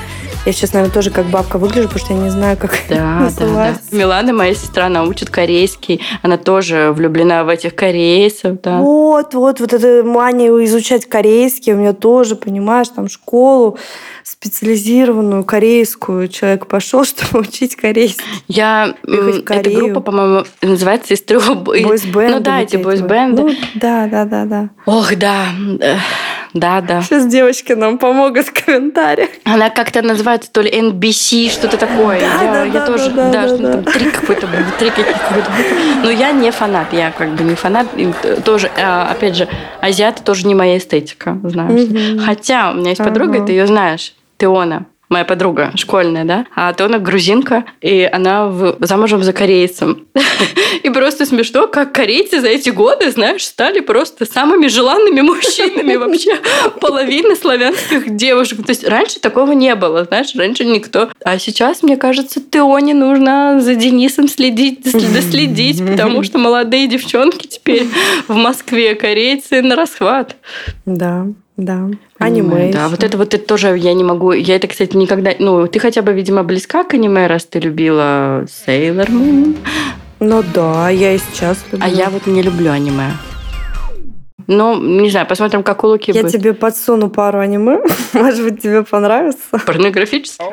Я 0.45 0.53
сейчас, 0.53 0.73
наверное, 0.73 0.95
тоже 0.95 1.11
как 1.11 1.27
бабка 1.27 1.59
выгляжу, 1.59 1.89
потому 1.89 2.05
что 2.05 2.15
я 2.15 2.21
не 2.21 2.31
знаю, 2.31 2.57
как 2.57 2.79
Да, 2.89 3.29
да, 3.39 3.47
да. 3.47 3.75
Милана, 3.91 4.33
моя 4.33 4.55
сестра, 4.55 4.87
она 4.87 5.03
учит 5.05 5.31
корейский. 5.31 6.01
Она 6.23 6.37
тоже 6.37 6.93
влюблена 6.93 7.45
в 7.45 7.49
этих 7.49 7.75
корейцев, 7.75 8.61
да. 8.63 8.79
Вот, 8.79 9.35
вот, 9.35 9.61
вот 9.61 9.73
эта 9.73 10.03
мания 10.05 10.51
изучать 10.65 11.07
корейский 11.07 11.73
у 11.73 11.77
меня 11.77 11.93
тоже, 11.93 12.37
понимаешь, 12.37 12.89
там 12.89 13.09
школу 13.09 13.79
специализированную 14.23 15.45
корейскую 15.45 16.29
человек 16.29 16.67
пошел, 16.67 17.05
чтобы 17.07 17.41
учить 17.41 17.77
корейский. 17.77 18.25
Я 18.49 18.95
эта 19.05 19.71
группа, 19.71 20.01
по-моему, 20.01 20.45
называется 20.63 21.15
из 21.15 21.23
трех 21.23 21.57
бойсбендов. 21.57 22.39
Ну 22.39 22.41
да, 22.41 22.61
эти 22.61 22.77
бойсбенды. 22.77 23.43
Ну, 23.43 23.55
да, 23.75 24.07
да, 24.07 24.25
да, 24.25 24.45
да. 24.45 24.71
Ох, 24.87 25.15
да. 25.17 25.47
Да, 26.59 26.81
да. 26.81 27.03
Сейчас 27.03 27.27
девочки 27.27 27.73
нам 27.75 27.99
помогут 27.99 28.47
в 28.47 28.65
комментариях. 28.65 29.29
Она 29.45 29.69
как-то 29.71 30.03
называется 30.03 30.51
то 30.51 30.63
ли 30.63 30.71
NBC, 30.71 31.51
что-то 31.51 31.77
такое. 31.77 32.21
Да, 32.21 32.43
я, 32.43 32.53
да, 32.53 32.65
я 32.65 32.73
да, 32.73 32.87
тоже, 32.87 33.11
да, 33.11 33.31
да, 33.31 33.47
да, 33.49 33.57
да. 33.57 33.73
там 33.73 33.85
три 33.85 34.11
какой-то, 34.11 34.49
три 34.79 34.91
каких-то. 34.91 35.45
Но 36.03 36.11
я 36.11 36.33
не 36.33 36.51
фанат, 36.51 36.93
я 36.93 37.11
как 37.11 37.35
бы 37.35 37.45
не 37.45 37.55
фанат. 37.55 37.87
И 37.97 38.09
тоже, 38.45 38.71
а, 38.79 39.11
опять 39.11 39.37
же, 39.37 39.49
азиаты 39.81 40.23
тоже 40.23 40.47
не 40.47 40.55
моя 40.55 40.79
эстетика, 40.79 41.39
знаешь. 41.45 41.89
Мгм. 41.89 42.25
Хотя 42.25 42.71
у 42.71 42.75
меня 42.75 42.91
есть 42.91 43.05
подруга, 43.05 43.37
Ага. 43.39 43.47
ты 43.47 43.53
ее 43.53 43.67
знаешь, 43.67 44.15
Теона. 44.39 44.87
Моя 45.09 45.25
подруга 45.25 45.73
школьная, 45.77 46.25
да? 46.25 46.47
А 46.57 46.73
Теона 46.73 46.99
грузинка, 46.99 47.65
и 47.81 48.09
она 48.13 48.49
в- 48.49 48.77
замужем 48.81 49.23
за 49.23 49.33
корейцем. 49.33 50.07
И 50.83 50.91
просто 50.91 51.27
смешно, 51.27 51.69
как 51.69 51.93
корейцы 51.93 52.41
за 52.41 52.49
эти 52.49 52.71
годы, 52.71 53.11
знаешь, 53.11 53.45
стали 53.45 53.81
просто 53.81 54.25
самыми 54.27 54.67
желанными 54.69 55.21
мужчинами 55.21 55.97
вообще 55.97 56.39
половины 56.81 57.37
славянских 57.37 58.15
девушек. 58.17 58.65
То 58.65 58.71
есть 58.71 58.87
раньше 58.87 59.21
такого 59.21 59.53
не 59.53 59.75
было, 59.75 60.05
знаешь, 60.05 60.35
раньше 60.35 60.65
никто. 60.65 61.11
А 61.25 61.39
сейчас, 61.39 61.83
мне 61.83 61.97
кажется, 61.97 62.41
Теоне 62.41 62.95
нужно 62.95 63.61
за 63.61 63.75
Денисом 63.75 64.29
следить, 64.29 64.83
доследить, 65.15 65.85
потому 65.87 66.23
что 66.23 66.39
молодые 66.39 66.87
девчонки 66.89 67.47
теперь 67.47 67.87
в 68.29 68.35
Москве, 68.35 68.95
корейцы 68.95 69.63
на 69.63 69.77
расхват. 69.77 70.37
Да, 70.85 71.27
да. 71.57 71.89
Аниме. 72.19 72.71
Да, 72.73 72.89
вот 72.89 73.03
это 73.03 73.17
вот 73.17 73.35
это 73.35 73.45
тоже 73.47 73.77
я 73.79 73.95
не 73.95 74.05
могу. 74.05 74.33
Я 74.33 74.57
это, 74.57 74.69
кстати, 74.69 74.97
никогда. 74.97 75.33
Ну, 75.39 75.67
ты 75.67 75.79
хотя 75.79 76.03
бы, 76.03 76.13
видимо, 76.13 76.43
близка 76.43 76.85
к 76.85 76.95
аниме, 76.95 77.27
раз 77.27 77.45
ты 77.47 77.61
любила 77.61 78.45
Sailor 78.45 79.09
Moon. 79.09 79.57
Ну 80.21 80.43
да, 80.55 80.91
я 80.91 81.15
и 81.15 81.19
сейчас 81.19 81.59
люблю. 81.73 81.87
А 81.87 81.89
я 81.89 82.11
вот 82.11 82.27
не 82.27 82.43
люблю 82.43 82.71
аниме. 82.71 83.11
Ну, 84.47 84.81
не 84.81 85.11
знаю, 85.11 85.27
посмотрим, 85.27 85.63
как 85.63 85.83
у 85.83 85.89
Луки 85.89 86.13
Я 86.13 86.23
будет. 86.23 86.33
тебе 86.33 86.55
подсуну 86.55 87.11
пару 87.11 87.41
аниме. 87.41 87.81
Может 88.13 88.45
быть, 88.45 88.63
тебе 88.63 88.85
понравится? 88.85 89.59
Порнографический? 89.67 90.45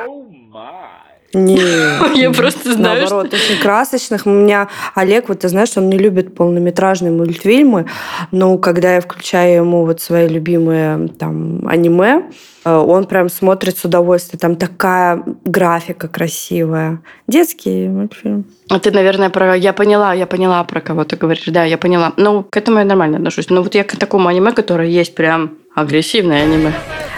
Нет. 1.33 2.01
Я 2.15 2.31
просто 2.31 2.73
знаю, 2.73 3.01
Наоборот, 3.01 3.33
очень 3.33 3.59
красочных. 3.59 4.25
У 4.25 4.29
меня 4.29 4.69
Олег, 4.93 5.29
вот 5.29 5.39
ты 5.39 5.49
знаешь, 5.49 5.71
он 5.75 5.89
не 5.89 5.97
любит 5.97 6.35
полнометражные 6.35 7.11
мультфильмы, 7.11 7.87
но 8.31 8.57
когда 8.57 8.95
я 8.95 9.01
включаю 9.01 9.63
ему 9.63 9.85
вот 9.85 9.99
свои 10.01 10.27
любимые 10.27 11.07
там 11.07 11.67
аниме, 11.67 12.23
э, 12.65 12.75
он 12.75 13.05
прям 13.05 13.29
смотрит 13.29 13.77
с 13.77 13.85
удовольствием. 13.85 14.39
Там 14.39 14.55
такая 14.55 15.23
графика 15.43 16.07
красивая. 16.07 17.01
Детский 17.27 17.87
мультфильм. 17.87 18.45
А 18.69 18.79
ты, 18.79 18.91
наверное, 18.91 19.29
про... 19.29 19.57
Я 19.57 19.73
поняла, 19.73 20.13
я 20.13 20.27
поняла, 20.27 20.63
про 20.63 20.81
кого 20.81 21.03
ты 21.03 21.15
говоришь. 21.15 21.45
Да, 21.47 21.63
я 21.63 21.77
поняла. 21.77 22.13
Ну, 22.17 22.45
к 22.47 22.55
этому 22.55 22.79
я 22.79 22.85
нормально 22.85 23.17
отношусь. 23.17 23.49
Но 23.49 23.63
вот 23.63 23.73
я 23.73 23.83
к 23.83 23.95
такому 23.97 24.27
аниме, 24.27 24.51
которое 24.51 24.87
есть 24.87 25.15
прям 25.15 25.57
агрессивное 25.75 26.43
аниме. 26.43 26.73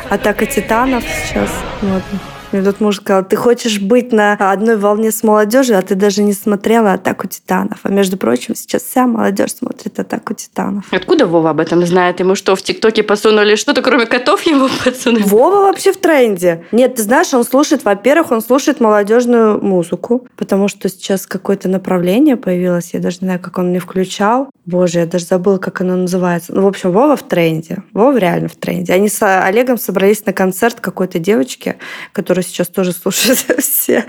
Атака 0.09 0.45
титанов 0.45 1.03
сейчас 1.03 1.49
модно. 1.81 2.34
Мне 2.55 2.63
тут 2.63 2.79
муж 2.79 2.95
сказал, 2.95 3.25
ты 3.25 3.35
хочешь 3.35 3.81
быть 3.81 4.13
на 4.13 4.33
одной 4.33 4.77
волне 4.77 5.11
с 5.11 5.23
молодежью, 5.23 5.77
а 5.77 5.81
ты 5.81 5.93
даже 5.93 6.23
не 6.23 6.31
смотрела 6.31 6.93
«Атаку 6.93 7.27
титанов». 7.27 7.79
А 7.83 7.89
между 7.89 8.15
прочим, 8.15 8.55
сейчас 8.55 8.83
вся 8.83 9.07
молодежь 9.07 9.55
смотрит 9.55 9.99
«Атаку 9.99 10.33
титанов». 10.33 10.85
Откуда 10.91 11.25
Вова 11.25 11.49
об 11.49 11.59
этом 11.59 11.85
знает? 11.85 12.21
Ему 12.21 12.35
что, 12.35 12.55
в 12.55 12.61
ТикТоке 12.61 13.03
подсунули 13.03 13.55
что-то, 13.55 13.81
кроме 13.81 14.05
котов 14.05 14.43
ему 14.43 14.69
подсунули? 14.85 15.23
Вова 15.23 15.65
вообще 15.65 15.91
в 15.91 15.97
тренде. 15.97 16.63
Нет, 16.71 16.95
ты 16.95 17.03
знаешь, 17.03 17.33
он 17.33 17.43
слушает, 17.43 17.83
во-первых, 17.83 18.31
он 18.31 18.41
слушает 18.41 18.79
молодежную 18.79 19.61
музыку, 19.61 20.25
потому 20.37 20.69
что 20.69 20.87
сейчас 20.87 21.27
какое-то 21.27 21.67
направление 21.67 22.37
появилось, 22.37 22.91
я 22.93 23.01
даже 23.01 23.17
не 23.19 23.25
знаю, 23.25 23.41
как 23.41 23.57
он 23.57 23.71
мне 23.71 23.79
включал. 23.79 24.49
Боже, 24.65 24.99
я 24.99 25.05
даже 25.05 25.25
забыла, 25.25 25.57
как 25.57 25.81
оно 25.81 25.97
называется. 25.97 26.55
Ну, 26.55 26.61
в 26.61 26.67
общем, 26.67 26.91
Вова 26.93 27.17
в 27.17 27.23
тренде. 27.23 27.83
Вова 27.91 28.17
реально 28.17 28.47
в 28.47 28.55
тренде. 28.55 28.93
Они 28.93 29.09
с 29.09 29.21
Олегом 29.21 29.77
собрались 29.77 30.25
на 30.25 30.31
концерт 30.31 30.79
какой-то 30.79 31.19
девочки, 31.19 31.75
которую 32.13 32.44
сейчас 32.45 32.67
тоже 32.67 32.91
слушают 32.91 33.39
все 33.59 34.05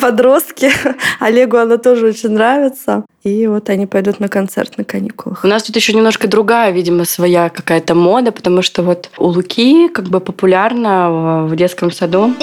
подростки. 0.00 0.70
Олегу 1.18 1.56
она 1.56 1.76
тоже 1.76 2.06
очень 2.06 2.30
нравится. 2.30 3.04
И 3.22 3.46
вот 3.46 3.68
они 3.68 3.86
пойдут 3.86 4.18
на 4.18 4.28
концерт 4.28 4.78
на 4.78 4.84
каникулах. 4.84 5.44
У 5.44 5.46
нас 5.46 5.62
тут 5.62 5.76
еще 5.76 5.92
немножко 5.92 6.26
другая, 6.26 6.70
видимо, 6.72 7.04
своя 7.04 7.50
какая-то 7.50 7.94
мода, 7.94 8.32
потому 8.32 8.62
что 8.62 8.82
вот 8.82 9.10
у 9.18 9.26
Луки 9.26 9.88
как 9.88 10.06
бы 10.06 10.20
популярно 10.20 11.46
в 11.46 11.54
детском 11.54 11.90
саду 11.90 12.34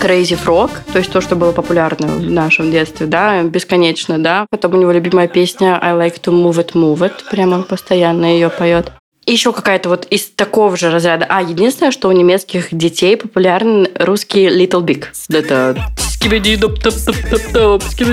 Crazy 0.00 0.38
Frog, 0.38 0.70
то 0.92 0.98
есть 0.98 1.10
то, 1.10 1.20
что 1.20 1.34
было 1.34 1.52
популярно 1.52 2.06
в 2.06 2.30
нашем 2.30 2.70
детстве, 2.70 3.06
да, 3.06 3.42
бесконечно, 3.42 4.18
да. 4.18 4.46
Потом 4.50 4.74
у 4.74 4.76
него 4.76 4.92
любимая 4.92 5.26
песня 5.26 5.78
I 5.82 5.94
like 5.94 6.20
to 6.22 6.32
move 6.32 6.64
it, 6.64 6.72
move 6.74 6.98
it, 6.98 7.12
прямо 7.30 7.62
постоянно 7.62 8.26
ее 8.26 8.50
поет. 8.50 8.92
И 9.24 9.32
еще 9.32 9.52
какая-то 9.52 9.88
вот 9.88 10.06
из 10.06 10.28
такого 10.30 10.76
же 10.76 10.90
разряда. 10.90 11.26
А, 11.28 11.40
единственное, 11.40 11.92
что 11.92 12.08
у 12.08 12.12
немецких 12.12 12.68
детей 12.72 13.16
популярен 13.16 13.86
русский 13.94 14.48
Little 14.48 14.82
Big. 14.82 15.06
Это. 15.30 15.76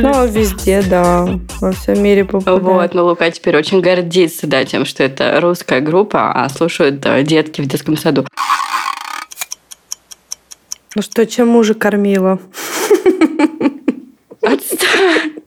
Ну, 0.01 0.27
везде, 0.27 0.83
да. 0.83 1.27
Во 1.61 1.71
всем 1.71 2.03
мире 2.03 2.25
популярно. 2.25 2.69
Вот, 2.69 2.93
но 2.93 3.05
Лука 3.05 3.31
теперь 3.31 3.57
очень 3.57 3.81
гордится, 3.81 4.45
да, 4.45 4.63
тем, 4.65 4.85
что 4.85 5.03
это 5.03 5.39
русская 5.41 5.81
группа, 5.81 6.31
а 6.31 6.47
слушают 6.49 6.99
детки 7.23 7.61
в 7.61 7.65
детском 7.65 7.97
саду. 7.97 8.25
Ну 10.95 11.01
что, 11.01 11.25
чем 11.25 11.47
мужа 11.49 11.73
кормила? 11.73 12.39
Отстань. 14.41 15.38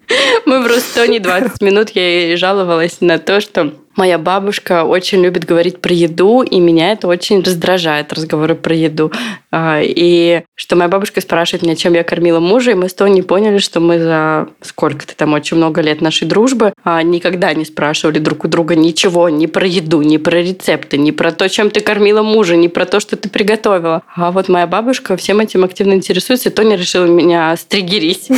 Мы 0.46 0.64
просто 0.64 1.06
не 1.08 1.18
20 1.18 1.60
минут 1.62 1.90
я 1.90 2.02
ей 2.02 2.36
жаловалась 2.36 3.00
на 3.00 3.18
то, 3.18 3.40
что 3.40 3.72
моя 3.96 4.18
бабушка 4.18 4.84
очень 4.84 5.22
любит 5.22 5.44
говорить 5.44 5.80
про 5.80 5.92
еду, 5.92 6.42
и 6.42 6.58
меня 6.60 6.92
это 6.92 7.08
очень 7.08 7.42
раздражает, 7.42 8.12
разговоры 8.12 8.54
про 8.54 8.74
еду. 8.74 9.12
А, 9.50 9.80
И 9.82 10.42
что 10.54 10.76
моя 10.76 10.88
бабушка 10.88 11.20
спрашивает 11.20 11.62
меня, 11.62 11.76
чем 11.76 11.94
я 11.94 12.04
кормила 12.04 12.40
мужа, 12.40 12.70
и 12.70 12.74
мы 12.74 12.88
с 12.88 12.94
Тони 12.94 13.20
поняли, 13.20 13.58
что 13.58 13.80
мы 13.80 13.98
за 13.98 14.48
сколько-то 14.60 15.16
там 15.16 15.32
очень 15.34 15.56
много 15.56 15.80
лет 15.80 16.00
нашей 16.00 16.26
дружбы 16.26 16.72
а, 16.84 17.02
никогда 17.02 17.52
не 17.54 17.64
спрашивали 17.64 18.18
друг 18.18 18.44
у 18.44 18.48
друга 18.48 18.74
ничего 18.74 19.28
ни 19.28 19.46
про 19.46 19.66
еду, 19.66 20.02
ни 20.02 20.16
про 20.16 20.42
рецепты, 20.42 20.98
ни 20.98 21.10
про 21.10 21.32
то, 21.32 21.48
чем 21.48 21.70
ты 21.70 21.80
кормила 21.80 22.22
мужа, 22.22 22.56
ни 22.56 22.68
про 22.68 22.86
то, 22.86 23.00
что 23.00 23.16
ты 23.16 23.28
приготовила. 23.28 24.02
А 24.14 24.30
вот 24.30 24.48
моя 24.48 24.66
бабушка 24.66 25.16
всем 25.16 25.40
этим 25.40 25.64
активно 25.64 25.92
интересуется, 25.92 26.48
и 26.48 26.52
Тони 26.52 26.76
решила 26.76 27.06
меня 27.06 27.54
стригерить. 27.56 28.28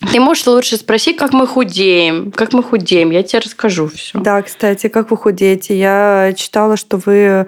Ты 0.00 0.20
можешь 0.20 0.46
лучше 0.46 0.76
спроси, 0.76 1.14
как 1.14 1.32
мы 1.32 1.46
худеем, 1.46 2.30
как 2.30 2.52
мы 2.52 2.62
худеем, 2.62 3.10
я 3.10 3.22
тебе 3.22 3.38
расскажу 3.40 3.88
все. 3.88 4.18
Да, 4.18 4.42
кстати, 4.42 4.88
как 4.88 5.10
вы 5.10 5.16
худеете? 5.16 5.78
Я 5.78 6.34
читала, 6.36 6.76
что 6.76 7.00
вы, 7.04 7.46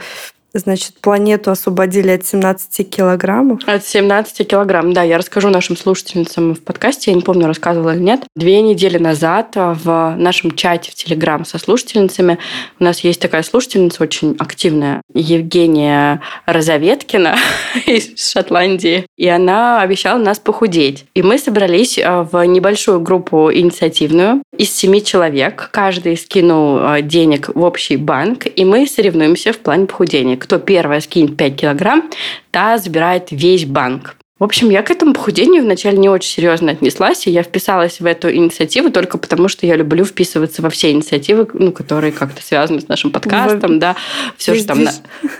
значит, 0.53 0.95
планету 1.01 1.51
освободили 1.51 2.11
от 2.11 2.25
17 2.25 2.89
килограммов. 2.89 3.61
От 3.67 3.85
17 3.85 4.47
килограмм, 4.47 4.93
да, 4.93 5.03
я 5.03 5.19
расскажу 5.19 5.49
нашим 5.49 5.77
слушательницам 5.77 6.55
в 6.55 6.61
подкасте, 6.63 7.11
я 7.11 7.17
не 7.17 7.23
помню, 7.23 7.47
рассказывала 7.47 7.95
или 7.95 8.03
нет. 8.03 8.23
Две 8.35 8.63
недели 8.63 8.99
назад 8.99 9.53
в 9.55 10.15
нашем 10.17 10.55
чате 10.55 10.91
в 10.91 10.95
Телеграм 10.95 11.45
со 11.45 11.59
слушательницами 11.59 12.39
у 12.81 12.85
нас 12.85 13.01
есть 13.01 13.21
такая 13.21 13.43
слушательница 13.43 14.03
очень 14.03 14.37
активная, 14.39 15.03
Евгения 15.15 16.21
Розоветкина 16.47 17.37
из 17.87 18.33
Шотландии, 18.33 19.07
и 19.17 19.29
она 19.29 19.81
обещала 19.81 20.19
нас 20.19 20.39
похудеть. 20.39 21.07
И 21.15 21.23
мы 21.23 21.39
собрались 21.39 21.99
э, 21.99 22.27
в 22.31 22.43
небольшую 22.45 23.01
группу 23.01 23.53
инициативную 23.53 24.43
из 24.57 24.75
семи 24.75 25.05
человек. 25.05 25.71
Каждый 25.73 26.17
скинул 26.17 26.79
э, 26.79 27.03
денег 27.03 27.51
в 27.55 27.63
общий 27.63 27.97
банк, 27.97 28.47
и 28.55 28.65
мы 28.65 28.87
соревнуемся 28.87 29.53
в 29.53 29.59
плане 29.59 29.87
похудения. 29.87 30.38
Кто 30.39 30.59
первая 30.59 31.01
скинет 31.01 31.37
5 31.37 31.57
килограмм, 31.57 32.11
та 32.51 32.79
забирает 32.79 33.29
весь 33.31 33.65
банк. 33.65 34.17
В 34.39 34.45
общем, 34.45 34.71
я 34.71 34.83
к 34.83 34.91
этому 34.93 35.15
похудению 35.15 35.65
вначале 35.65 35.99
не 35.99 36.09
очень 36.09 36.31
серьезно 36.31 36.71
отнеслась, 36.71 37.27
и 37.27 37.31
я 37.31 37.43
вписалась 37.43 37.99
в 37.99 38.07
эту 38.07 38.33
инициативу 38.33 38.91
только 38.91 39.19
потому, 39.19 39.49
что 39.49 39.67
я 39.67 39.75
люблю 39.75 40.05
вписываться 40.05 40.63
во 40.63 40.71
все 40.71 40.93
инициативы, 40.93 41.49
ну, 41.55 41.73
которые 41.73 42.13
как-то 42.13 42.41
связаны 42.41 42.81
с 42.81 42.87
нашим 42.87 43.11
подкастом, 43.11 43.81
да, 43.81 43.97
все 44.37 44.53
Весь 44.53 44.63
же 44.63 44.69
там... 44.69 44.87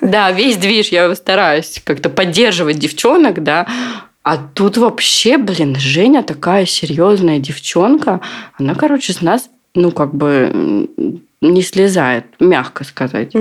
Да, 0.01 0.33
весь 0.33 0.57
движ, 0.57 0.89
я 0.89 1.15
стараюсь 1.15 1.81
как-то 1.85 2.11
поддерживать 2.11 2.81
девчонок, 2.81 3.41
да, 3.45 3.69
а 4.25 4.37
тут 4.37 4.77
вообще, 4.77 5.39
блин, 5.39 5.77
Женя 5.79 6.25
такая 6.25 6.67
серьезная 6.67 7.39
девчонка, 7.39 8.21
она, 8.59 8.75
короче, 8.75 9.13
с 9.13 9.23
нас, 9.23 9.49
ну, 9.77 9.93
как 9.93 10.13
бы 10.13 10.89
не 11.41 11.63
слезает, 11.63 12.25
мягко 12.41 12.83
сказать. 12.83 13.33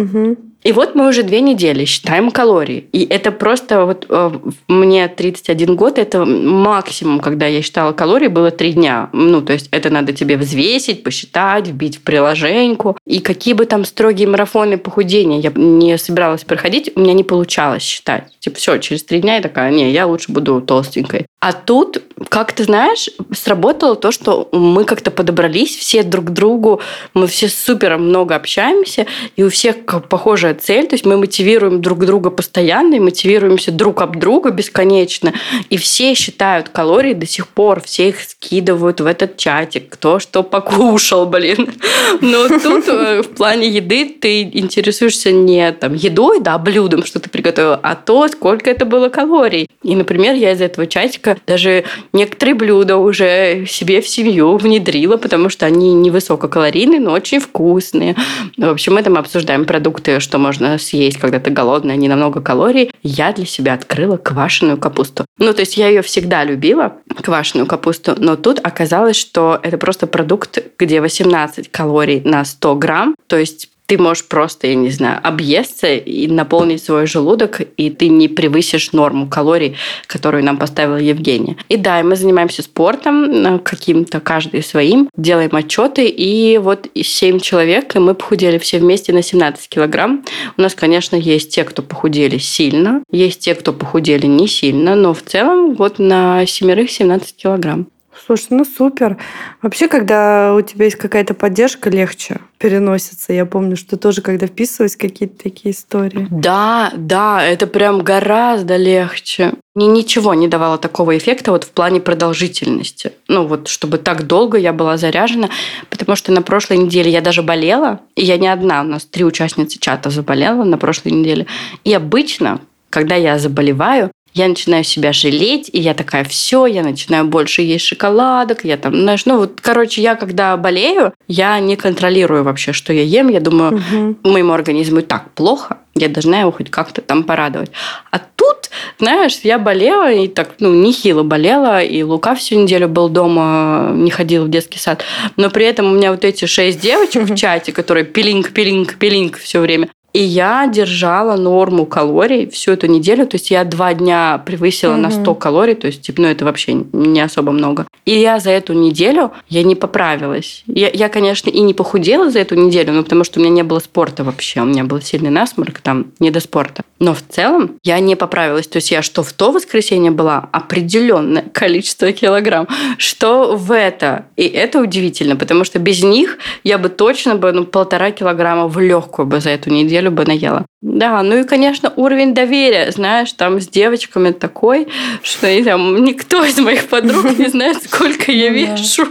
И 0.63 0.71
вот 0.71 0.95
мы 0.95 1.07
уже 1.07 1.23
две 1.23 1.41
недели 1.41 1.85
считаем 1.85 2.31
калории. 2.31 2.87
И 2.91 3.05
это 3.05 3.31
просто 3.31 3.85
вот 3.85 4.05
э, 4.09 4.31
мне 4.67 5.07
31 5.07 5.75
год, 5.75 5.97
это 5.97 6.25
максимум, 6.25 7.19
когда 7.19 7.45
я 7.45 7.61
считала 7.61 7.93
калории, 7.93 8.27
было 8.27 8.51
три 8.51 8.73
дня. 8.73 9.09
Ну, 9.13 9.41
то 9.41 9.53
есть 9.53 9.69
это 9.71 9.89
надо 9.89 10.13
тебе 10.13 10.35
взвесить, 10.35 11.03
посчитать, 11.03 11.67
вбить 11.67 11.97
в 11.97 12.01
приложеньку. 12.01 12.97
И 13.05 13.19
какие 13.19 13.53
бы 13.53 13.65
там 13.65 13.85
строгие 13.85 14.27
марафоны 14.27 14.77
похудения 14.77 15.39
я 15.39 15.51
не 15.55 15.97
собиралась 15.97 16.43
проходить, 16.43 16.91
у 16.95 16.99
меня 16.99 17.13
не 17.13 17.23
получалось 17.23 17.83
считать. 17.83 18.25
Типа, 18.39 18.57
все, 18.57 18.77
через 18.77 19.03
три 19.03 19.19
дня 19.21 19.35
я 19.35 19.41
такая, 19.41 19.71
не, 19.71 19.91
я 19.91 20.07
лучше 20.07 20.31
буду 20.31 20.61
толстенькой. 20.61 21.27
А 21.39 21.53
тут, 21.53 22.01
как 22.29 22.51
ты 22.51 22.63
знаешь, 22.63 23.11
сработало 23.31 23.95
то, 23.95 24.11
что 24.11 24.49
мы 24.51 24.85
как-то 24.85 25.11
подобрались 25.11 25.75
все 25.75 26.01
друг 26.01 26.25
к 26.25 26.29
другу, 26.31 26.81
мы 27.13 27.27
все 27.27 27.47
супер 27.47 27.95
много 27.99 28.35
общаемся, 28.35 29.05
и 29.35 29.43
у 29.43 29.51
всех 29.51 29.85
похожая 29.85 30.55
цель, 30.55 30.87
то 30.87 30.95
есть 30.95 31.05
мы 31.05 31.15
мотивируем 31.15 31.79
друг 31.79 32.03
друга 32.07 32.31
постоянно, 32.31 32.95
и 32.95 32.99
мотивируемся 32.99 33.71
друг 33.71 34.01
об 34.01 34.17
друга 34.17 34.49
бесконечно, 34.49 35.31
и 35.69 35.77
все 35.77 36.15
считают 36.15 36.69
калории 36.69 37.13
до 37.13 37.27
сих 37.27 37.47
пор, 37.47 37.81
все 37.81 38.09
их 38.09 38.19
скидывают 38.21 38.99
в 38.99 39.05
этот 39.05 39.37
чатик, 39.37 39.89
кто 39.89 40.17
что 40.17 40.41
покушал, 40.41 41.27
блин. 41.27 41.71
Но 42.19 42.47
тут 42.47 42.87
э, 42.87 43.21
в 43.21 43.29
плане 43.35 43.69
еды 43.69 44.17
ты 44.19 44.41
интересуешься 44.41 45.31
не 45.31 45.71
там 45.73 45.93
едой, 45.93 46.39
да, 46.39 46.57
блюдом, 46.57 47.05
что 47.05 47.19
ты 47.19 47.29
приготовил, 47.29 47.77
а 47.83 47.93
то, 47.93 48.27
сколько 48.27 48.71
это 48.71 48.85
было 48.85 49.09
калорий. 49.09 49.67
И, 49.83 49.95
например, 49.95 50.33
я 50.33 50.53
из 50.53 50.61
этого 50.61 50.87
чатика 50.87 51.26
даже 51.45 51.83
некоторые 52.13 52.55
блюда 52.55 52.97
уже 52.97 53.65
себе 53.67 54.01
в 54.01 54.07
семью 54.07 54.57
внедрила, 54.57 55.17
потому 55.17 55.49
что 55.49 55.65
они 55.65 55.93
невысококалорийные, 55.93 56.99
но 56.99 57.11
очень 57.11 57.39
вкусные. 57.39 58.15
В 58.57 58.69
общем, 58.69 58.93
мы 58.93 59.03
там 59.03 59.17
обсуждаем 59.17 59.65
продукты, 59.65 60.19
что 60.19 60.37
можно 60.37 60.77
съесть, 60.77 61.17
когда 61.17 61.39
ты 61.39 61.51
голодная, 61.51 61.95
не 61.95 62.07
намного 62.07 62.41
калорий. 62.41 62.91
Я 63.03 63.33
для 63.33 63.45
себя 63.45 63.73
открыла 63.73 64.17
квашеную 64.17 64.77
капусту. 64.77 65.25
Ну, 65.37 65.53
то 65.53 65.61
есть 65.61 65.77
я 65.77 65.87
ее 65.87 66.01
всегда 66.01 66.43
любила, 66.43 66.97
квашеную 67.23 67.67
капусту, 67.67 68.15
но 68.17 68.35
тут 68.35 68.59
оказалось, 68.63 69.15
что 69.15 69.59
это 69.61 69.77
просто 69.77 70.07
продукт, 70.07 70.59
где 70.77 71.01
18 71.01 71.71
калорий 71.71 72.21
на 72.23 72.45
100 72.45 72.75
грамм, 72.75 73.15
то 73.27 73.37
есть 73.37 73.69
ты 73.87 73.97
можешь 73.97 74.25
просто, 74.25 74.67
я 74.67 74.75
не 74.75 74.89
знаю, 74.89 75.19
объесться 75.23 75.95
и 75.95 76.27
наполнить 76.27 76.83
свой 76.83 77.07
желудок, 77.07 77.61
и 77.77 77.89
ты 77.89 78.09
не 78.09 78.27
превысишь 78.27 78.91
норму 78.91 79.27
калорий, 79.27 79.77
которую 80.07 80.43
нам 80.43 80.57
поставила 80.57 80.97
Евгения. 80.97 81.55
И 81.69 81.77
да, 81.77 82.03
мы 82.03 82.17
занимаемся 82.17 82.61
спортом 82.61 83.23
э, 83.23 83.59
каким-то, 83.59 84.19
каждый 84.19 84.61
своим, 84.61 85.09
делаем 85.15 85.55
отчеты, 85.55 86.05
и 86.05 86.57
вот 86.57 86.87
7 86.95 87.39
человек, 87.39 87.95
и 87.95 87.99
мы 87.99 88.13
похудели 88.13 88.57
все 88.57 88.79
вместе 88.79 89.13
на 89.13 89.21
17 89.21 89.69
килограмм. 89.69 90.25
У 90.57 90.61
нас, 90.61 90.75
конечно, 90.75 91.15
есть 91.15 91.55
те, 91.55 91.63
кто 91.63 91.81
похудели 91.81 92.37
сильно, 92.37 93.03
есть 93.09 93.39
те, 93.39 93.55
кто 93.55 93.71
похудели 93.71 94.25
не 94.25 94.47
сильно, 94.47 94.95
но 94.95 95.13
в 95.13 95.21
целом 95.21 95.75
вот 95.75 95.97
на 95.97 96.45
семерых 96.45 96.91
17 96.91 97.35
килограмм. 97.37 97.87
Слушай, 98.27 98.47
ну 98.49 98.65
супер. 98.65 99.17
Вообще, 99.61 99.87
когда 99.87 100.53
у 100.53 100.59
тебя 100.59 100.83
есть 100.83 100.97
какая-то 100.97 101.33
поддержка, 101.33 101.89
легче 101.89 102.41
переносится. 102.57 103.31
Я 103.31 103.45
помню, 103.45 103.77
что 103.77 103.95
тоже, 103.95 104.21
когда 104.21 104.47
вписываюсь 104.47 104.97
какие-то 104.97 105.41
такие 105.41 105.73
истории. 105.73 106.27
Да, 106.29 106.91
да, 106.97 107.41
это 107.41 107.67
прям 107.67 108.03
гораздо 108.03 108.75
легче. 108.75 109.53
Мне 109.75 109.87
ничего 109.87 110.33
не 110.33 110.49
давало 110.49 110.77
такого 110.77 111.17
эффекта 111.17 111.53
вот 111.53 111.63
в 111.63 111.69
плане 111.69 112.01
продолжительности. 112.01 113.13
Ну 113.29 113.47
вот, 113.47 113.69
чтобы 113.69 113.97
так 113.97 114.27
долго 114.27 114.57
я 114.57 114.73
была 114.73 114.97
заряжена, 114.97 115.49
потому 115.89 116.17
что 116.17 116.33
на 116.33 116.41
прошлой 116.41 116.79
неделе 116.79 117.09
я 117.09 117.21
даже 117.21 117.43
болела, 117.43 118.01
и 118.17 118.25
я 118.25 118.37
не 118.37 118.49
одна, 118.49 118.81
у 118.81 118.85
нас 118.85 119.05
три 119.05 119.23
участницы 119.23 119.79
чата 119.79 120.09
заболела 120.09 120.65
на 120.65 120.77
прошлой 120.77 121.13
неделе. 121.13 121.45
И 121.85 121.93
обычно, 121.93 122.59
когда 122.89 123.15
я 123.15 123.39
заболеваю, 123.39 124.11
я 124.37 124.47
начинаю 124.47 124.83
себя 124.83 125.13
жалеть, 125.13 125.69
и 125.73 125.79
я 125.79 125.93
такая, 125.93 126.23
все, 126.23 126.67
я 126.67 126.83
начинаю 126.83 127.25
больше 127.25 127.63
есть 127.63 127.85
шоколадок, 127.85 128.63
я 128.63 128.77
там, 128.77 128.95
знаешь, 128.95 129.25
ну 129.25 129.37
вот, 129.37 129.59
короче, 129.61 130.01
я 130.01 130.15
когда 130.15 130.55
болею, 130.57 131.13
я 131.27 131.59
не 131.59 131.75
контролирую 131.75 132.43
вообще, 132.43 132.71
что 132.71 132.93
я 132.93 133.01
ем, 133.01 133.29
я 133.29 133.39
думаю, 133.39 133.75
угу. 133.75 134.17
моему 134.23 134.53
организму 134.53 135.01
так 135.01 135.31
плохо, 135.31 135.77
я 135.95 136.07
должна 136.07 136.41
его 136.41 136.51
хоть 136.51 136.69
как-то 136.69 137.01
там 137.01 137.23
порадовать. 137.23 137.71
А 138.11 138.19
тут, 138.19 138.69
знаешь, 138.99 139.39
я 139.43 139.57
болела, 139.57 140.11
и 140.11 140.27
так, 140.27 140.51
ну, 140.59 140.71
нехило 140.71 141.23
болела, 141.23 141.81
и 141.81 142.03
Лука 142.03 142.35
всю 142.35 142.61
неделю 142.61 142.87
был 142.87 143.09
дома, 143.09 143.91
не 143.93 144.11
ходил 144.11 144.45
в 144.45 144.49
детский 144.49 144.77
сад. 144.77 145.03
Но 145.35 145.49
при 145.49 145.65
этом 145.65 145.87
у 145.87 145.95
меня 145.95 146.11
вот 146.11 146.23
эти 146.23 146.45
шесть 146.45 146.79
девочек 146.79 147.23
в 147.23 147.35
чате, 147.41 147.71
которые 147.71 148.05
пилинг, 148.05 148.51
пилинг, 148.51 148.95
пилинг 148.95 149.37
все 149.37 149.59
время, 149.59 149.89
и 150.13 150.23
я 150.23 150.67
держала 150.67 151.35
норму 151.35 151.85
калорий 151.85 152.49
всю 152.49 152.71
эту 152.71 152.87
неделю. 152.87 153.27
То 153.27 153.35
есть 153.35 153.51
я 153.51 153.63
два 153.63 153.93
дня 153.93 154.41
превысила 154.45 154.93
угу. 154.93 155.01
на 155.01 155.11
100 155.11 155.35
калорий. 155.35 155.75
То 155.75 155.87
есть, 155.87 156.01
типа, 156.01 156.21
ну, 156.21 156.27
это 156.27 156.45
вообще 156.45 156.73
не 156.73 157.21
особо 157.21 157.51
много. 157.51 157.87
И 158.05 158.17
я 158.17 158.39
за 158.39 158.51
эту 158.51 158.73
неделю, 158.73 159.31
я 159.49 159.63
не 159.63 159.75
поправилась. 159.75 160.63
Я, 160.65 160.89
я, 160.89 161.09
конечно, 161.09 161.49
и 161.49 161.59
не 161.59 161.73
похудела 161.73 162.31
за 162.31 162.39
эту 162.39 162.55
неделю, 162.55 162.93
но 162.93 163.03
потому 163.03 163.25
что 163.25 163.39
у 163.39 163.43
меня 163.43 163.53
не 163.53 163.63
было 163.63 163.79
спорта 163.79 164.23
вообще. 164.23 164.61
У 164.61 164.65
меня 164.65 164.85
был 164.85 165.01
сильный 165.01 165.29
насморк, 165.29 165.81
там, 165.81 166.07
не 166.19 166.31
до 166.31 166.39
спорта. 166.39 166.83
Но 166.99 167.13
в 167.13 167.21
целом 167.21 167.75
я 167.83 167.99
не 167.99 168.15
поправилась. 168.15 168.67
То 168.67 168.77
есть 168.77 168.89
я 168.91 169.01
что 169.01 169.23
в 169.23 169.33
то 169.33 169.51
воскресенье 169.51 170.09
была 170.09 170.49
определенное 170.51 171.43
количество 171.51 172.11
килограмм, 172.11 172.67
что 172.97 173.55
в 173.55 173.71
это. 173.71 174.25
И 174.35 174.43
это 174.43 174.79
удивительно, 174.79 175.35
потому 175.35 175.63
что 175.63 175.77
без 175.77 176.01
них 176.01 176.39
я 176.63 176.77
бы 176.77 176.89
точно 176.89 177.35
бы 177.35 177.51
ну, 177.51 177.65
полтора 177.65 178.11
килограмма 178.11 178.67
в 178.67 178.79
легкую 178.79 179.27
бы 179.27 179.41
за 179.41 179.51
эту 179.51 179.69
неделю 179.69 179.96
неделю 179.97 180.11
бы 180.11 180.25
наела. 180.25 180.65
Да, 180.81 181.23
ну 181.23 181.37
и, 181.37 181.43
конечно, 181.43 181.91
уровень 181.95 182.33
доверия, 182.33 182.91
знаешь, 182.91 183.33
там 183.33 183.59
с 183.59 183.67
девочками 183.67 184.31
такой, 184.31 184.87
что 185.23 185.63
там, 185.63 186.03
никто 186.03 186.43
из 186.43 186.59
моих 186.59 186.87
подруг 186.87 187.37
не 187.37 187.47
знает, 187.47 187.83
сколько 187.83 188.31
я 188.31 188.49
вешу. 188.51 189.07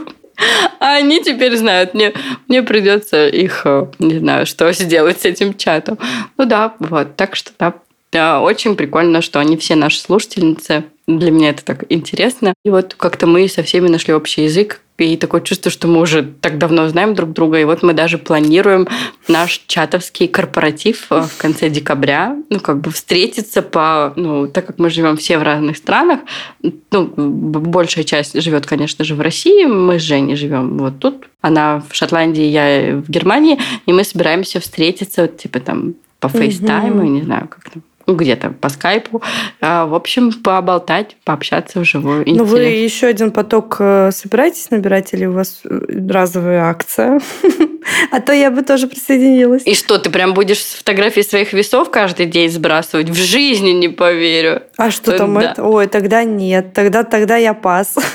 А 0.81 0.96
они 0.96 1.22
теперь 1.22 1.57
знают, 1.57 1.94
мне, 1.94 2.12
мне 2.46 2.62
придется 2.62 3.27
их, 3.27 3.62
э, 3.64 3.87
не 3.99 4.18
знаю, 4.18 4.44
что 4.44 4.70
сделать 4.72 5.22
с 5.22 5.25
этим 5.25 5.55
чатом. 5.55 5.99
Ну 6.37 6.44
да, 6.44 6.75
вот, 6.79 7.16
так 7.16 7.37
что 7.37 7.53
да, 7.59 7.72
да, 8.12 8.40
очень 8.40 8.77
прикольно, 8.77 9.21
что 9.21 9.40
они 9.40 9.57
все 9.57 9.75
наши 9.75 9.99
слушательницы. 9.99 10.85
Для 11.07 11.31
меня 11.31 11.51
это 11.51 11.64
так 11.64 11.85
интересно. 11.88 12.55
И 12.64 12.71
вот 12.71 12.95
как-то 12.95 13.27
мы 13.27 13.49
со 13.49 13.62
всеми 13.62 13.88
нашли 13.88 14.14
общий 14.14 14.45
язык, 14.45 14.81
и 14.99 15.16
такое 15.16 15.42
чувство, 15.42 15.71
что 15.71 15.88
мы 15.88 16.01
уже 16.01 16.23
так 16.23 16.59
давно 16.59 16.88
знаем 16.88 17.14
друг 17.14 17.33
друга, 17.33 17.61
и 17.61 17.64
вот 17.64 17.83
мы 17.83 17.92
даже 17.92 18.16
планируем 18.16 18.88
наш 19.29 19.62
чатовский 19.66 20.27
корпоратив 20.27 21.07
э, 21.11 21.21
в 21.21 21.37
конце 21.37 21.69
декабря, 21.69 22.37
ну, 22.49 22.61
как 22.61 22.81
бы 22.81 22.90
встретиться 22.90 23.61
по, 23.61 24.14
ну, 24.16 24.49
так 24.49 24.66
как 24.66 24.79
мы 24.79 24.88
живем 24.88 25.19
все 25.19 25.38
в 25.38 25.42
разных 25.42 25.77
странах, 25.77 26.21
ну, 26.90 27.12
большая 27.14 28.05
часть 28.05 28.40
живет, 28.40 28.66
конечно 28.66 29.05
же, 29.05 29.14
в 29.14 29.21
России, 29.21 29.66
мы 29.66 29.99
с 29.99 30.03
Женей 30.03 30.37
живем 30.37 30.79
вот 30.79 30.99
тут, 30.99 31.29
она 31.42 31.83
в 31.88 31.95
Шотландии, 31.95 32.45
я 32.45 32.97
в 32.97 33.11
Германии, 33.11 33.59
и 33.85 33.92
мы 33.92 34.03
собираемся 34.03 34.61
встретиться, 34.61 35.23
вот, 35.23 35.37
типа 35.37 35.61
там 35.61 35.95
по 36.21 36.31
фейстайму, 36.31 37.03
угу. 37.03 37.11
не 37.11 37.23
знаю, 37.23 37.49
как 37.49 37.71
там 37.71 37.83
где-то 38.14 38.51
по 38.51 38.69
скайпу. 38.69 39.23
А, 39.61 39.87
в 39.87 39.95
общем, 39.95 40.33
поболтать, 40.33 41.16
пообщаться 41.25 41.81
вживую. 41.81 42.25
Ну, 42.27 42.45
вы 42.45 42.61
еще 42.61 43.07
один 43.07 43.31
поток 43.31 43.77
э, 43.79 44.11
собираетесь 44.12 44.71
набирать 44.71 45.12
или 45.12 45.27
у 45.27 45.33
вас 45.33 45.61
э, 45.64 45.81
разовая 46.09 46.64
акция? 46.64 47.21
А 48.11 48.20
то 48.20 48.33
я 48.33 48.51
бы 48.51 48.62
тоже 48.62 48.87
присоединилась. 48.87 49.62
И 49.64 49.75
что, 49.75 49.99
ты 49.99 50.11
прям 50.11 50.35
будешь 50.35 50.59
фотографии 50.59 51.20
своих 51.20 51.53
весов 51.53 51.90
каждый 51.90 52.27
день 52.27 52.51
сбрасывать? 52.51 53.11
В 53.11 53.14
жизни 53.14 53.70
не 53.70 53.88
поверю. 53.88 54.62
А 54.77 54.90
что 54.90 55.16
там 55.16 55.38
это? 55.38 55.62
Ой, 55.62 55.87
тогда 55.87 56.25
нет. 56.25 56.72
Тогда, 56.72 57.05
тогда 57.05 57.37
я 57.37 57.55
пас. 57.55 57.94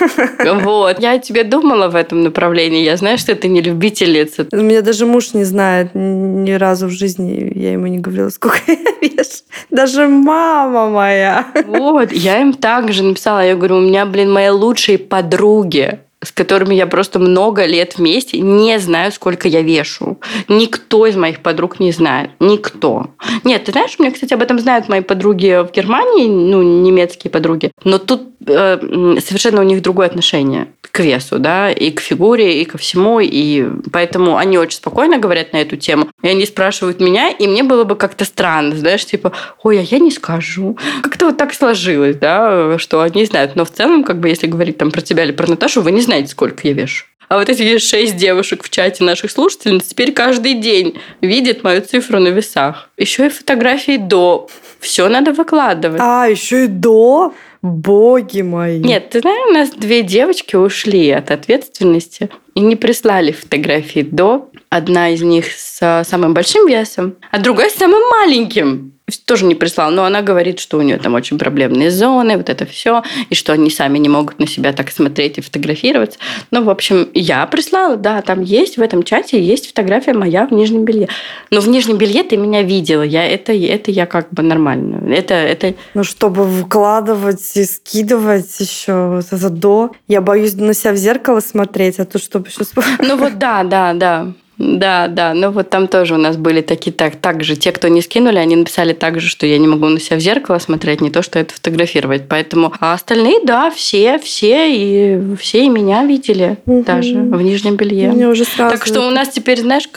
Вот. 0.61 0.99
Я 0.99 1.17
тебе 1.17 1.43
думала 1.43 1.87
в 1.87 1.95
этом 1.95 2.23
направлении. 2.23 2.83
Я 2.83 2.97
знаю, 2.97 3.17
что 3.17 3.35
ты 3.35 3.47
не 3.47 3.61
любительница. 3.61 4.47
У 4.51 4.57
меня 4.57 4.81
даже 4.81 5.05
муж 5.05 5.33
не 5.33 5.43
знает 5.43 5.91
ни 5.93 6.51
разу 6.51 6.87
в 6.87 6.91
жизни. 6.91 7.51
Я 7.55 7.73
ему 7.73 7.87
не 7.87 7.99
говорила, 7.99 8.29
сколько 8.29 8.59
я 8.67 8.75
вешу. 9.01 9.43
Даже 9.69 10.07
мама 10.07 10.89
моя. 10.89 11.47
Вот. 11.65 12.11
Я 12.11 12.41
им 12.41 12.53
также 12.53 13.03
написала. 13.03 13.45
Я 13.45 13.55
говорю, 13.55 13.77
у 13.77 13.81
меня, 13.81 14.05
блин, 14.05 14.31
мои 14.31 14.49
лучшие 14.49 14.97
подруги 14.97 15.99
с 16.23 16.31
которыми 16.31 16.75
я 16.75 16.85
просто 16.87 17.19
много 17.19 17.65
лет 17.65 17.97
вместе, 17.97 18.39
не 18.39 18.79
знаю, 18.79 19.11
сколько 19.11 19.47
я 19.47 19.61
вешу. 19.61 20.19
Никто 20.47 21.07
из 21.07 21.15
моих 21.15 21.39
подруг 21.39 21.79
не 21.79 21.91
знает. 21.91 22.31
Никто. 22.39 23.07
Нет, 23.43 23.65
ты 23.65 23.71
знаешь, 23.71 23.95
у 23.97 24.03
меня, 24.03 24.11
кстати, 24.11 24.33
об 24.33 24.41
этом 24.41 24.59
знают 24.59 24.87
мои 24.87 25.01
подруги 25.01 25.65
в 25.67 25.71
Германии, 25.71 26.27
ну, 26.27 26.61
немецкие 26.61 27.31
подруги. 27.31 27.71
Но 27.83 27.97
тут 27.97 28.21
э, 28.45 28.77
совершенно 29.19 29.61
у 29.61 29.65
них 29.65 29.81
другое 29.81 30.07
отношение 30.07 30.67
к 30.91 30.99
весу, 30.99 31.39
да, 31.39 31.71
и 31.71 31.91
к 31.91 31.99
фигуре, 31.99 32.61
и 32.61 32.65
ко 32.65 32.77
всему. 32.77 33.19
И 33.19 33.65
поэтому 33.91 34.37
они 34.37 34.57
очень 34.57 34.77
спокойно 34.77 35.17
говорят 35.17 35.53
на 35.53 35.57
эту 35.57 35.77
тему. 35.77 36.07
И 36.21 36.27
они 36.27 36.45
спрашивают 36.45 36.99
меня, 36.99 37.29
и 37.29 37.47
мне 37.47 37.63
было 37.63 37.83
бы 37.83 37.95
как-то 37.95 38.25
странно, 38.25 38.75
знаешь, 38.75 39.05
типа, 39.05 39.31
ой, 39.63 39.79
а 39.79 39.81
я 39.81 39.99
не 39.99 40.11
скажу. 40.11 40.77
Как-то 41.01 41.27
вот 41.27 41.37
так 41.37 41.53
сложилось, 41.53 42.15
да, 42.17 42.77
что 42.77 43.01
они 43.01 43.25
знают. 43.25 43.55
Но 43.55 43.65
в 43.65 43.71
целом, 43.71 44.03
как 44.03 44.19
бы, 44.19 44.29
если 44.29 44.47
говорить 44.47 44.77
там 44.77 44.91
про 44.91 45.01
тебя 45.01 45.23
или 45.23 45.31
про 45.31 45.47
Наташу, 45.47 45.81
вы 45.81 45.91
не 45.91 46.01
знаете, 46.01 46.29
сколько 46.29 46.67
я 46.67 46.73
вешу. 46.73 47.05
А 47.31 47.37
вот 47.37 47.47
эти 47.47 47.77
шесть 47.77 48.17
девушек 48.17 48.61
в 48.61 48.69
чате 48.69 49.05
наших 49.05 49.31
слушательниц 49.31 49.85
теперь 49.85 50.11
каждый 50.11 50.55
день 50.55 50.99
видят 51.21 51.63
мою 51.63 51.79
цифру 51.79 52.19
на 52.19 52.27
весах. 52.27 52.89
Еще 52.97 53.27
и 53.27 53.29
фотографии 53.29 53.95
до. 53.95 54.49
Все 54.81 55.07
надо 55.07 55.31
выкладывать. 55.31 56.01
А, 56.03 56.25
еще 56.25 56.65
и 56.65 56.67
до? 56.67 57.33
Боги 57.61 58.41
мои. 58.41 58.79
Нет, 58.79 59.11
ты 59.11 59.19
знаешь, 59.19 59.49
у 59.49 59.53
нас 59.53 59.69
две 59.71 60.01
девочки 60.01 60.55
ушли 60.55 61.11
от 61.11 61.29
ответственности 61.29 62.29
и 62.55 62.59
не 62.59 62.75
прислали 62.75 63.31
фотографии 63.31 64.01
до. 64.01 64.49
Одна 64.69 65.09
из 65.09 65.21
них 65.21 65.45
с 65.51 66.03
самым 66.03 66.33
большим 66.33 66.67
весом, 66.67 67.17
а 67.31 67.39
другая 67.39 67.69
с 67.69 67.75
самым 67.75 68.01
маленьким 68.09 68.93
тоже 69.17 69.45
не 69.45 69.55
прислала, 69.55 69.91
но 69.91 70.03
она 70.03 70.21
говорит, 70.21 70.59
что 70.59 70.77
у 70.77 70.81
нее 70.81 70.97
там 70.97 71.13
очень 71.13 71.37
проблемные 71.37 71.91
зоны, 71.91 72.37
вот 72.37 72.49
это 72.49 72.65
все, 72.65 73.03
и 73.29 73.35
что 73.35 73.53
они 73.53 73.69
сами 73.69 73.97
не 73.97 74.09
могут 74.09 74.39
на 74.39 74.47
себя 74.47 74.73
так 74.73 74.91
смотреть 74.91 75.37
и 75.37 75.41
фотографироваться. 75.41 76.19
Ну, 76.51 76.63
в 76.63 76.69
общем, 76.69 77.09
я 77.13 77.45
прислала, 77.45 77.97
да, 77.97 78.21
там 78.21 78.41
есть 78.41 78.77
в 78.77 78.81
этом 78.81 79.03
чате 79.03 79.41
есть 79.41 79.67
фотография 79.67 80.13
моя 80.13 80.47
в 80.47 80.51
нижнем 80.51 80.85
белье. 80.85 81.07
Но 81.49 81.59
в 81.61 81.67
нижнем 81.67 81.97
белье 81.97 82.23
ты 82.23 82.37
меня 82.37 82.61
видела, 82.61 83.03
я 83.03 83.25
это 83.25 83.53
это 83.53 83.91
я 83.91 84.05
как 84.05 84.29
бы 84.31 84.43
нормально. 84.43 85.13
Это 85.13 85.33
это. 85.33 85.73
Ну, 85.93 86.03
чтобы 86.03 86.45
выкладывать 86.45 87.51
и 87.55 87.65
скидывать 87.65 88.59
еще 88.59 89.21
это 89.31 89.49
до, 89.49 89.91
я 90.07 90.21
боюсь 90.21 90.55
на 90.55 90.73
себя 90.73 90.93
в 90.93 90.97
зеркало 90.97 91.39
смотреть, 91.39 91.99
а 91.99 92.05
то 92.05 92.19
чтобы 92.19 92.49
сейчас. 92.49 92.71
Ну 92.99 93.17
вот 93.17 93.37
да, 93.37 93.63
да, 93.63 93.93
да. 93.93 94.33
Да, 94.61 95.07
да. 95.07 95.33
Ну 95.33 95.49
вот 95.49 95.69
там 95.69 95.87
тоже 95.87 96.13
у 96.13 96.17
нас 96.17 96.37
были 96.37 96.61
такие 96.61 96.91
так, 96.91 97.15
так 97.15 97.43
же. 97.43 97.55
Те, 97.55 97.71
кто 97.71 97.87
не 97.87 98.01
скинули, 98.01 98.37
они 98.37 98.55
написали 98.55 98.93
так 98.93 99.19
же, 99.19 99.27
что 99.27 99.47
я 99.47 99.57
не 99.57 99.67
могу 99.67 99.87
на 99.87 99.99
себя 99.99 100.17
в 100.17 100.19
зеркало 100.19 100.59
смотреть, 100.59 101.01
не 101.01 101.09
то, 101.09 101.23
что 101.23 101.39
это 101.39 101.53
фотографировать. 101.53 102.23
Поэтому 102.29 102.71
а 102.79 102.93
остальные, 102.93 103.39
да, 103.43 103.71
все, 103.71 104.19
все 104.19 104.71
и 104.71 105.35
все 105.35 105.65
и 105.65 105.69
меня 105.69 106.03
видели 106.05 106.57
угу. 106.65 106.83
даже 106.83 107.15
в 107.15 107.41
нижнем 107.41 107.75
белье. 107.75 108.11
Мне 108.11 108.27
уже 108.27 108.45
сразу... 108.45 108.75
Так 108.75 108.85
что 108.85 109.07
у 109.07 109.09
нас 109.09 109.29
теперь, 109.29 109.59
знаешь, 109.61 109.89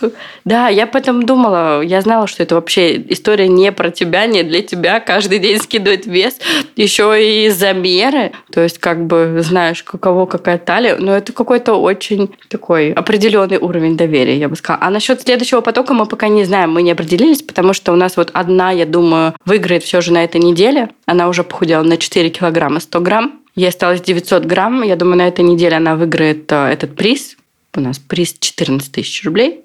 да, 0.44 0.68
я 0.68 0.86
потом 0.86 1.24
думала, 1.24 1.82
я 1.82 2.00
знала, 2.00 2.26
что 2.26 2.42
это 2.42 2.54
вообще 2.54 2.96
история 3.08 3.48
не 3.48 3.70
про 3.70 3.90
тебя, 3.90 4.24
не 4.26 4.42
для 4.42 4.62
тебя. 4.62 5.00
Каждый 5.00 5.40
день 5.40 5.58
скидывать 5.58 6.06
вес, 6.06 6.38
еще 6.76 7.14
и 7.22 7.50
замеры. 7.50 8.32
То 8.50 8.62
есть, 8.62 8.78
как 8.78 9.06
бы 9.06 9.40
знаешь, 9.40 9.84
у 9.92 9.98
кого 9.98 10.26
какая 10.26 10.56
талия. 10.58 10.96
Но 10.96 11.14
это 11.14 11.32
какой-то 11.32 11.74
очень 11.74 12.30
такой 12.48 12.92
определенный 12.92 13.58
уровень 13.58 13.96
доверия, 13.96 14.38
я 14.38 14.48
бы 14.48 14.53
сказала. 14.56 14.86
А 14.86 14.90
насчет 14.90 15.22
следующего 15.22 15.60
потока 15.60 15.94
мы 15.94 16.06
пока 16.06 16.28
не 16.28 16.44
знаем, 16.44 16.72
мы 16.72 16.82
не 16.82 16.92
определились, 16.92 17.42
потому 17.42 17.72
что 17.72 17.92
у 17.92 17.96
нас 17.96 18.16
вот 18.16 18.30
одна, 18.32 18.70
я 18.70 18.86
думаю, 18.86 19.34
выиграет 19.44 19.82
все 19.82 20.00
же 20.00 20.12
на 20.12 20.24
этой 20.24 20.40
неделе. 20.40 20.90
Она 21.06 21.28
уже 21.28 21.44
похудела 21.44 21.82
на 21.82 21.96
4 21.96 22.30
килограмма 22.30 22.80
100 22.80 23.00
грамм. 23.00 23.40
Ей 23.54 23.68
осталось 23.68 24.00
900 24.00 24.44
грамм. 24.44 24.82
Я 24.82 24.96
думаю, 24.96 25.18
на 25.18 25.28
этой 25.28 25.44
неделе 25.44 25.76
она 25.76 25.94
выиграет 25.94 26.50
э, 26.50 26.66
этот 26.72 26.96
приз 26.96 27.36
у 27.76 27.80
нас 27.80 27.98
приз 27.98 28.34
14 28.38 28.90
тысяч 28.92 29.24
рублей. 29.24 29.60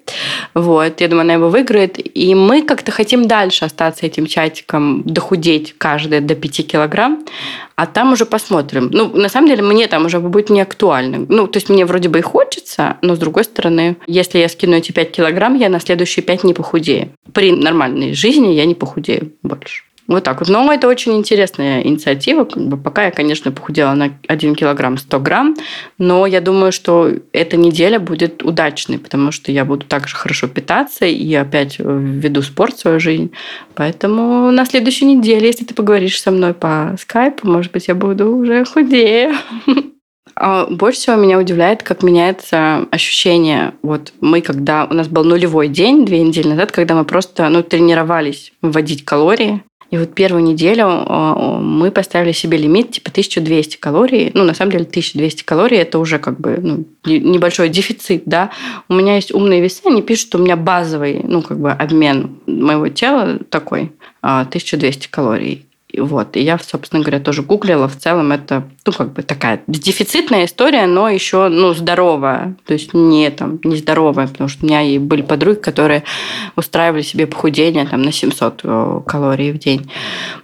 Вот, 0.54 1.00
я 1.00 1.08
думаю, 1.08 1.22
она 1.22 1.34
его 1.34 1.48
выиграет. 1.48 1.98
И 2.16 2.34
мы 2.34 2.62
как-то 2.62 2.92
хотим 2.92 3.26
дальше 3.28 3.64
остаться 3.64 4.06
этим 4.06 4.26
чатиком, 4.26 5.02
дохудеть 5.04 5.74
каждая 5.78 6.20
до 6.20 6.34
5 6.34 6.66
килограмм, 6.66 7.24
а 7.76 7.86
там 7.86 8.12
уже 8.12 8.26
посмотрим. 8.26 8.90
Ну, 8.92 9.08
на 9.16 9.28
самом 9.28 9.48
деле, 9.48 9.62
мне 9.62 9.86
там 9.86 10.06
уже 10.06 10.20
будет 10.20 10.50
не 10.50 10.60
актуально. 10.60 11.26
Ну, 11.28 11.46
то 11.46 11.56
есть 11.56 11.68
мне 11.68 11.86
вроде 11.86 12.08
бы 12.08 12.18
и 12.18 12.22
хочется, 12.22 12.96
но 13.02 13.14
с 13.14 13.18
другой 13.18 13.44
стороны, 13.44 13.96
если 14.06 14.38
я 14.38 14.48
скину 14.48 14.76
эти 14.76 14.92
5 14.92 15.12
килограмм, 15.12 15.54
я 15.56 15.68
на 15.68 15.80
следующие 15.80 16.22
5 16.22 16.44
не 16.44 16.54
похудею. 16.54 17.10
При 17.32 17.52
нормальной 17.52 18.14
жизни 18.14 18.52
я 18.52 18.64
не 18.64 18.74
похудею 18.74 19.32
больше. 19.42 19.84
Вот 20.10 20.24
так 20.24 20.40
вот. 20.40 20.48
Но 20.48 20.72
это 20.72 20.88
очень 20.88 21.16
интересная 21.16 21.82
инициатива. 21.82 22.42
Пока 22.42 23.04
я, 23.04 23.10
конечно, 23.12 23.52
похудела 23.52 23.94
на 23.94 24.10
1 24.26 24.56
килограмм 24.56 24.98
100 24.98 25.20
грамм, 25.20 25.56
но 25.98 26.26
я 26.26 26.40
думаю, 26.40 26.72
что 26.72 27.12
эта 27.32 27.56
неделя 27.56 28.00
будет 28.00 28.42
удачной, 28.42 28.98
потому 28.98 29.30
что 29.30 29.52
я 29.52 29.64
буду 29.64 29.86
также 29.86 30.16
хорошо 30.16 30.48
питаться 30.48 31.06
и 31.06 31.32
опять 31.34 31.78
введу 31.78 32.42
спорт 32.42 32.74
в 32.74 32.80
свою 32.80 32.98
жизнь. 32.98 33.30
Поэтому 33.76 34.50
на 34.50 34.64
следующей 34.64 35.04
неделе, 35.04 35.46
если 35.46 35.64
ты 35.64 35.74
поговоришь 35.74 36.20
со 36.20 36.32
мной 36.32 36.54
по 36.54 36.96
скайпу, 37.00 37.46
может 37.46 37.70
быть, 37.70 37.86
я 37.86 37.94
буду 37.94 38.34
уже 38.34 38.64
худее. 38.64 39.32
А 40.36 40.66
больше 40.66 41.00
всего 41.00 41.16
меня 41.16 41.38
удивляет, 41.38 41.82
как 41.82 42.02
меняется 42.02 42.86
ощущение. 42.90 43.74
Вот 43.82 44.14
мы, 44.20 44.40
когда 44.40 44.86
у 44.86 44.94
нас 44.94 45.06
был 45.06 45.22
нулевой 45.22 45.68
день 45.68 46.06
две 46.06 46.22
недели 46.22 46.48
назад, 46.48 46.72
когда 46.72 46.94
мы 46.94 47.04
просто 47.04 47.46
ну, 47.50 47.62
тренировались 47.62 48.52
вводить 48.62 49.04
калории, 49.04 49.62
и 49.90 49.98
вот 49.98 50.14
первую 50.14 50.44
неделю 50.44 50.84
а, 50.86 51.58
мы 51.58 51.90
поставили 51.90 52.32
себе 52.32 52.58
лимит 52.58 52.92
типа 52.92 53.10
1200 53.10 53.76
калорий. 53.76 54.30
Ну, 54.34 54.44
на 54.44 54.54
самом 54.54 54.72
деле, 54.72 54.84
1200 54.84 55.42
калорий– 55.42 55.78
это 55.78 55.98
уже 55.98 56.18
как 56.18 56.40
бы 56.40 56.58
ну, 56.62 56.84
небольшой 57.04 57.68
дефицит, 57.68 58.22
да. 58.24 58.50
У 58.88 58.94
меня 58.94 59.16
есть 59.16 59.34
умные 59.34 59.60
весы, 59.60 59.82
они 59.86 60.02
пишут, 60.02 60.28
что 60.28 60.38
у 60.38 60.42
меня 60.42 60.56
базовый, 60.56 61.20
ну, 61.24 61.42
как 61.42 61.58
бы 61.58 61.72
обмен 61.72 62.38
моего 62.46 62.88
тела 62.88 63.40
такой, 63.50 63.92
1200 64.20 65.06
а, 65.06 65.10
калорий. 65.10 65.66
Вот. 65.96 66.36
И 66.36 66.40
я, 66.40 66.58
собственно 66.58 67.02
говоря, 67.02 67.20
тоже 67.20 67.42
гуглила. 67.42 67.88
В 67.88 67.96
целом 67.96 68.32
это, 68.32 68.64
ну, 68.86 68.92
как 68.92 69.12
бы 69.12 69.22
такая 69.22 69.62
дефицитная 69.66 70.44
история, 70.44 70.86
но 70.86 71.08
еще, 71.08 71.48
ну, 71.48 71.74
здоровая. 71.74 72.56
То 72.66 72.74
есть 72.74 72.94
не 72.94 73.30
там, 73.30 73.58
не 73.64 73.76
здоровая, 73.76 74.26
потому 74.26 74.48
что 74.48 74.64
у 74.64 74.66
меня 74.66 74.82
и 74.82 74.98
были 74.98 75.22
подруги, 75.22 75.58
которые 75.58 76.04
устраивали 76.56 77.02
себе 77.02 77.26
похудение 77.26 77.86
там 77.86 78.02
на 78.02 78.12
700 78.12 78.60
э, 78.64 79.00
калорий 79.06 79.52
в 79.52 79.58
день. 79.58 79.90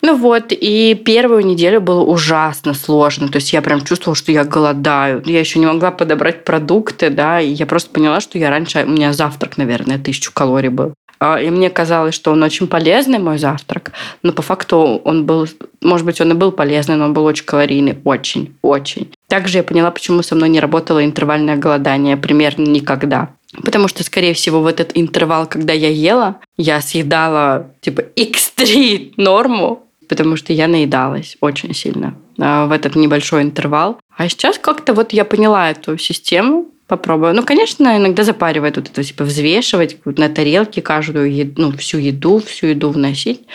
Ну 0.03 0.17
вот, 0.17 0.47
и 0.51 0.95
первую 0.95 1.45
неделю 1.47 1.81
было 1.81 2.03
ужасно 2.03 2.75
сложно. 2.75 3.29
То 3.29 3.37
есть 3.37 3.53
я 3.53 3.63
прям 3.63 3.83
чувствовала, 3.83 4.17
что 4.17 4.33
я 4.33 4.45
голодаю. 4.45 5.23
Я 5.27 5.41
еще 5.41 5.59
не 5.59 5.67
могла 5.67 5.91
подобрать 5.91 6.45
продукты, 6.45 7.11
да, 7.11 7.41
и 7.41 7.51
я 7.51 7.67
просто 7.67 7.91
поняла, 7.91 8.21
что 8.21 8.39
я 8.39 8.51
раньше, 8.51 8.85
у 8.85 8.91
меня 8.91 9.13
завтрак, 9.13 9.57
наверное, 9.57 9.99
тысячу 9.99 10.33
калорий 10.33 10.71
был. 10.71 10.95
А, 11.19 11.41
и 11.41 11.51
мне 11.51 11.71
казалось, 11.71 12.15
что 12.15 12.33
он 12.33 12.43
очень 12.43 12.67
полезный, 12.67 13.19
мой 13.19 13.39
завтрак. 13.39 13.93
Но 14.23 14.33
по 14.33 14.43
факту 14.43 15.01
он 15.05 15.25
был, 15.25 15.47
может 15.81 16.07
быть, 16.07 16.21
он 16.21 16.33
и 16.33 16.35
был 16.35 16.53
полезный, 16.53 16.97
но 16.97 17.07
он 17.07 17.15
был 17.15 17.25
очень 17.25 17.45
калорийный. 17.45 17.99
Очень, 18.05 18.55
очень. 18.63 19.13
Также 19.29 19.59
я 19.59 19.65
поняла, 19.65 19.91
почему 19.91 20.23
со 20.23 20.35
мной 20.35 20.49
не 20.49 20.61
работало 20.61 21.05
интервальное 21.05 21.57
голодание 21.57 22.17
примерно 22.17 22.65
никогда. 22.65 23.31
Потому 23.63 23.89
что, 23.89 24.05
скорее 24.05 24.35
всего, 24.35 24.61
в 24.61 24.67
этот 24.67 24.91
интервал, 24.95 25.47
когда 25.47 25.73
я 25.73 25.89
ела, 25.89 26.37
я 26.57 26.81
съедала 26.81 27.71
типа 27.81 28.03
x3 28.17 29.15
норму, 29.17 29.87
потому 30.09 30.37
что 30.37 30.53
я 30.53 30.69
наедалась 30.69 31.37
очень 31.41 31.75
сильно 31.75 32.15
а, 32.39 32.67
в 32.67 32.73
этот 32.73 32.97
небольшой 32.97 33.43
интервал. 33.43 33.99
А 34.17 34.29
сейчас 34.29 34.59
как-то 34.59 34.95
вот 34.95 35.13
я 35.13 35.25
поняла 35.25 35.71
эту 35.71 35.97
систему, 35.99 36.67
попробую. 36.87 37.35
Ну, 37.35 37.43
конечно, 37.43 37.97
иногда 37.97 38.23
запаривает 38.23 38.77
вот 38.77 38.89
это, 38.89 39.03
типа, 39.03 39.25
взвешивать 39.25 39.99
на 40.05 40.29
тарелке 40.29 40.83
каждую 40.83 41.35
еду, 41.35 41.63
ну, 41.63 41.73
всю 41.73 41.99
еду, 41.99 42.39
всю 42.39 42.69
еду 42.69 42.91
вносить, 42.91 43.47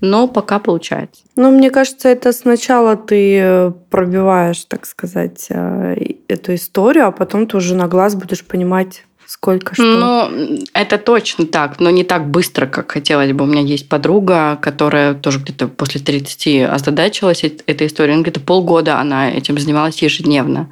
но 0.00 0.26
пока 0.26 0.58
получается. 0.58 1.22
Ну, 1.36 1.50
мне 1.50 1.70
кажется, 1.70 2.08
это 2.08 2.32
сначала 2.32 2.96
ты 2.96 3.38
э, 3.38 3.72
пробиваешь, 3.90 4.64
так 4.64 4.86
сказать, 4.86 5.46
э, 5.50 6.14
эту 6.28 6.54
историю, 6.54 7.06
а 7.06 7.12
потом 7.12 7.46
ты 7.46 7.56
уже 7.56 7.74
на 7.74 7.86
глаз 7.86 8.16
будешь 8.16 8.44
понимать, 8.44 9.04
сколько 9.26 9.74
что. 9.74 9.84
Ну, 9.84 10.58
это 10.74 10.98
точно 10.98 11.46
так, 11.46 11.78
но 11.78 11.90
не 11.90 12.02
так 12.02 12.28
быстро, 12.28 12.66
как 12.66 12.90
хотелось 12.90 13.30
бы. 13.30 13.44
У 13.44 13.46
меня 13.46 13.62
есть 13.62 13.88
подруга, 13.88 14.58
которая 14.60 15.14
тоже 15.14 15.38
где-то 15.38 15.68
после 15.68 16.00
30 16.00 16.68
озадачилась 16.68 17.44
этой 17.44 17.86
историей. 17.86 18.20
Где-то 18.20 18.40
полгода 18.40 18.98
она 18.98 19.30
этим 19.30 19.56
занималась 19.56 20.02
ежедневно 20.02 20.68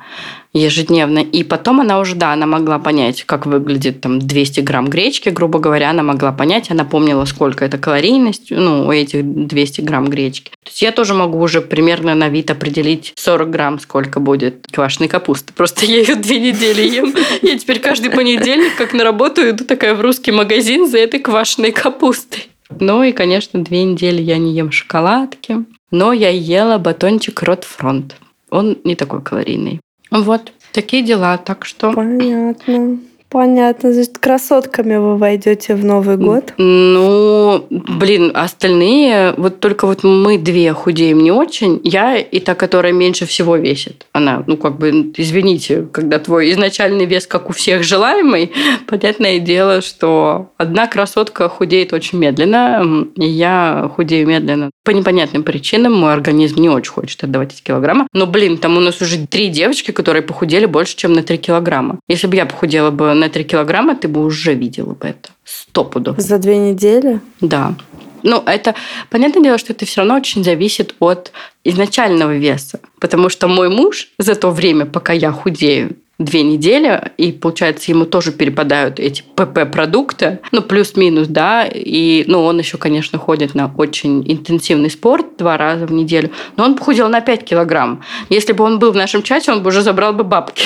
ежедневно. 0.52 1.18
И 1.18 1.42
потом 1.42 1.80
она 1.80 2.00
уже, 2.00 2.14
да, 2.14 2.32
она 2.32 2.46
могла 2.46 2.78
понять, 2.78 3.24
как 3.24 3.46
выглядит 3.46 4.00
там 4.00 4.18
200 4.18 4.60
грамм 4.60 4.88
гречки, 4.88 5.28
грубо 5.28 5.58
говоря, 5.58 5.90
она 5.90 6.02
могла 6.02 6.32
понять, 6.32 6.70
она 6.70 6.84
помнила, 6.84 7.24
сколько 7.24 7.64
это 7.64 7.78
калорийность, 7.78 8.50
ну, 8.50 8.86
у 8.86 8.92
этих 8.92 9.20
200 9.24 9.80
грамм 9.82 10.08
гречки. 10.08 10.50
То 10.64 10.70
есть 10.70 10.82
я 10.82 10.92
тоже 10.92 11.14
могу 11.14 11.40
уже 11.40 11.60
примерно 11.60 12.14
на 12.14 12.28
вид 12.28 12.50
определить 12.50 13.12
40 13.16 13.50
грамм, 13.50 13.78
сколько 13.78 14.20
будет 14.20 14.66
квашеной 14.72 15.08
капусты. 15.08 15.52
Просто 15.52 15.86
я 15.86 16.00
ее 16.00 16.14
две 16.14 16.40
недели 16.40 16.82
ем. 16.82 17.14
Я 17.42 17.58
теперь 17.58 17.80
каждый 17.80 18.10
понедельник, 18.10 18.76
как 18.76 18.92
на 18.92 19.04
работу, 19.04 19.48
иду 19.48 19.64
такая 19.64 19.94
в 19.94 20.00
русский 20.00 20.32
магазин 20.32 20.88
за 20.88 20.98
этой 20.98 21.20
квашеной 21.20 21.72
капустой. 21.72 22.48
Ну 22.80 23.02
и, 23.02 23.12
конечно, 23.12 23.62
две 23.62 23.84
недели 23.84 24.20
я 24.20 24.38
не 24.38 24.52
ем 24.52 24.70
шоколадки. 24.72 25.64
Но 25.90 26.12
я 26.12 26.28
ела 26.28 26.78
батончик 26.78 27.42
Рот 27.42 27.64
Фронт. 27.64 28.16
Он 28.50 28.76
не 28.84 28.94
такой 28.94 29.22
калорийный. 29.22 29.80
Вот, 30.10 30.52
такие 30.72 31.02
дела. 31.02 31.36
Так 31.38 31.64
что... 31.64 31.92
Понятно. 31.92 32.98
Понятно. 33.30 33.92
Значит, 33.92 34.18
красотками 34.18 34.96
вы 34.96 35.16
войдете 35.16 35.74
в 35.74 35.84
Новый 35.84 36.16
год? 36.16 36.54
Ну, 36.56 37.66
блин, 37.70 38.32
остальные, 38.34 39.34
вот 39.36 39.60
только 39.60 39.86
вот 39.86 40.02
мы 40.02 40.38
две 40.38 40.72
худеем 40.72 41.22
не 41.22 41.30
очень. 41.30 41.80
Я 41.84 42.16
и 42.16 42.40
та, 42.40 42.54
которая 42.54 42.92
меньше 42.92 43.26
всего 43.26 43.56
весит. 43.56 44.06
Она, 44.12 44.44
ну, 44.46 44.56
как 44.56 44.78
бы, 44.78 45.12
извините, 45.16 45.86
когда 45.92 46.18
твой 46.18 46.50
изначальный 46.52 47.04
вес, 47.04 47.26
как 47.26 47.50
у 47.50 47.52
всех, 47.52 47.82
желаемый, 47.82 48.52
понятное 48.86 49.38
дело, 49.40 49.82
что 49.82 50.50
одна 50.56 50.86
красотка 50.86 51.48
худеет 51.48 51.92
очень 51.92 52.18
медленно, 52.18 53.06
и 53.16 53.26
я 53.26 53.90
худею 53.94 54.26
медленно. 54.26 54.70
По 54.84 54.90
непонятным 54.90 55.42
причинам 55.42 55.92
мой 55.92 56.14
организм 56.14 56.60
не 56.62 56.70
очень 56.70 56.92
хочет 56.92 57.22
отдавать 57.24 57.52
эти 57.52 57.62
килограммы. 57.62 58.06
Но, 58.14 58.26
блин, 58.26 58.56
там 58.56 58.78
у 58.78 58.80
нас 58.80 59.02
уже 59.02 59.26
три 59.26 59.48
девочки, 59.48 59.90
которые 59.90 60.22
похудели 60.22 60.64
больше, 60.64 60.96
чем 60.96 61.12
на 61.12 61.22
3 61.22 61.36
килограмма. 61.36 62.00
Если 62.08 62.26
бы 62.26 62.36
я 62.36 62.46
похудела 62.46 62.90
бы 62.90 63.10
на 63.18 63.28
3 63.28 63.44
килограмма, 63.44 63.94
ты 63.96 64.08
бы 64.08 64.24
уже 64.24 64.54
видела 64.54 64.94
бы 64.94 65.08
это. 65.08 65.30
Сто 65.44 65.84
пудов. 65.84 66.18
За 66.18 66.38
две 66.38 66.56
недели? 66.56 67.20
Да. 67.40 67.74
Ну, 68.22 68.42
это, 68.46 68.74
понятное 69.10 69.42
дело, 69.42 69.58
что 69.58 69.72
это 69.72 69.86
все 69.86 70.00
равно 70.00 70.16
очень 70.16 70.44
зависит 70.44 70.94
от 70.98 71.32
изначального 71.64 72.36
веса. 72.36 72.80
Потому 73.00 73.28
что 73.28 73.48
мой 73.48 73.68
муж 73.68 74.08
за 74.18 74.34
то 74.34 74.50
время, 74.50 74.86
пока 74.86 75.12
я 75.12 75.30
худею, 75.30 75.96
две 76.18 76.42
недели, 76.42 77.12
и, 77.16 77.30
получается, 77.30 77.92
ему 77.92 78.04
тоже 78.04 78.32
перепадают 78.32 78.98
эти 78.98 79.22
ПП-продукты, 79.36 80.40
ну, 80.50 80.62
плюс-минус, 80.62 81.28
да, 81.28 81.64
и, 81.64 82.24
ну, 82.26 82.42
он 82.42 82.58
еще, 82.58 82.76
конечно, 82.76 83.18
ходит 83.18 83.54
на 83.54 83.72
очень 83.76 84.24
интенсивный 84.30 84.90
спорт 84.90 85.36
два 85.38 85.56
раза 85.56 85.86
в 85.86 85.92
неделю, 85.92 86.30
но 86.56 86.64
он 86.64 86.74
похудел 86.74 87.08
на 87.08 87.20
5 87.20 87.44
килограмм. 87.44 88.02
Если 88.30 88.52
бы 88.52 88.64
он 88.64 88.80
был 88.80 88.90
в 88.90 88.96
нашем 88.96 89.22
чате, 89.22 89.52
он 89.52 89.62
бы 89.62 89.68
уже 89.68 89.82
забрал 89.82 90.12
бы 90.12 90.24
бабки. 90.24 90.64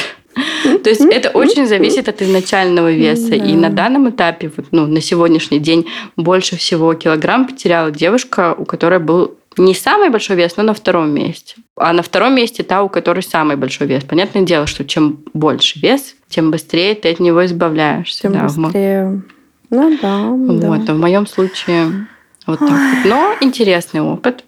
То 0.62 0.90
есть 0.90 1.01
это 1.01 1.31
очень 1.31 1.66
зависит 1.66 2.09
от 2.09 2.22
изначального 2.22 2.92
веса. 2.92 3.35
И 3.35 3.55
на 3.55 3.70
данном 3.70 4.11
этапе, 4.11 4.51
ну, 4.70 4.87
на 4.87 5.01
сегодняшний 5.01 5.59
день 5.59 5.87
больше 6.16 6.57
всего 6.57 6.94
килограмм 6.94 7.46
потеряла 7.46 7.90
девушка, 7.90 8.55
у 8.57 8.64
которой 8.64 8.98
был 8.98 9.37
не 9.59 9.75
самый 9.75 10.09
большой 10.09 10.37
вес, 10.37 10.57
но 10.57 10.62
на 10.62 10.75
втором 10.75 11.11
месте. 11.11 11.57
А 11.77 11.92
на 11.92 12.03
втором 12.03 12.35
месте 12.35 12.62
та, 12.62 12.83
у 12.83 12.88
которой 12.88 13.22
самый 13.22 13.57
большой 13.57 13.87
вес. 13.87 14.05
Понятное 14.05 14.42
дело, 14.42 14.66
что 14.66 14.85
чем 14.85 15.25
больше 15.35 15.79
вес, 15.81 16.14
тем 16.29 16.51
быстрее 16.51 16.94
ты 16.94 17.11
от 17.11 17.20
него 17.20 17.44
избавляешься. 17.44 18.22
Тем 18.22 18.33
да, 18.33 18.44
быстрее. 18.44 19.22
Ну 19.70 19.98
да. 20.01 20.29
Вот, 20.29 20.85
да. 20.85 20.94
в 20.94 20.98
моем 20.98 21.27
случае 21.27 22.07
вот 22.46 22.59
так 22.59 22.70
вот. 22.70 23.05
Но 23.05 23.35
интересный 23.40 24.01
опыт. 24.01 24.44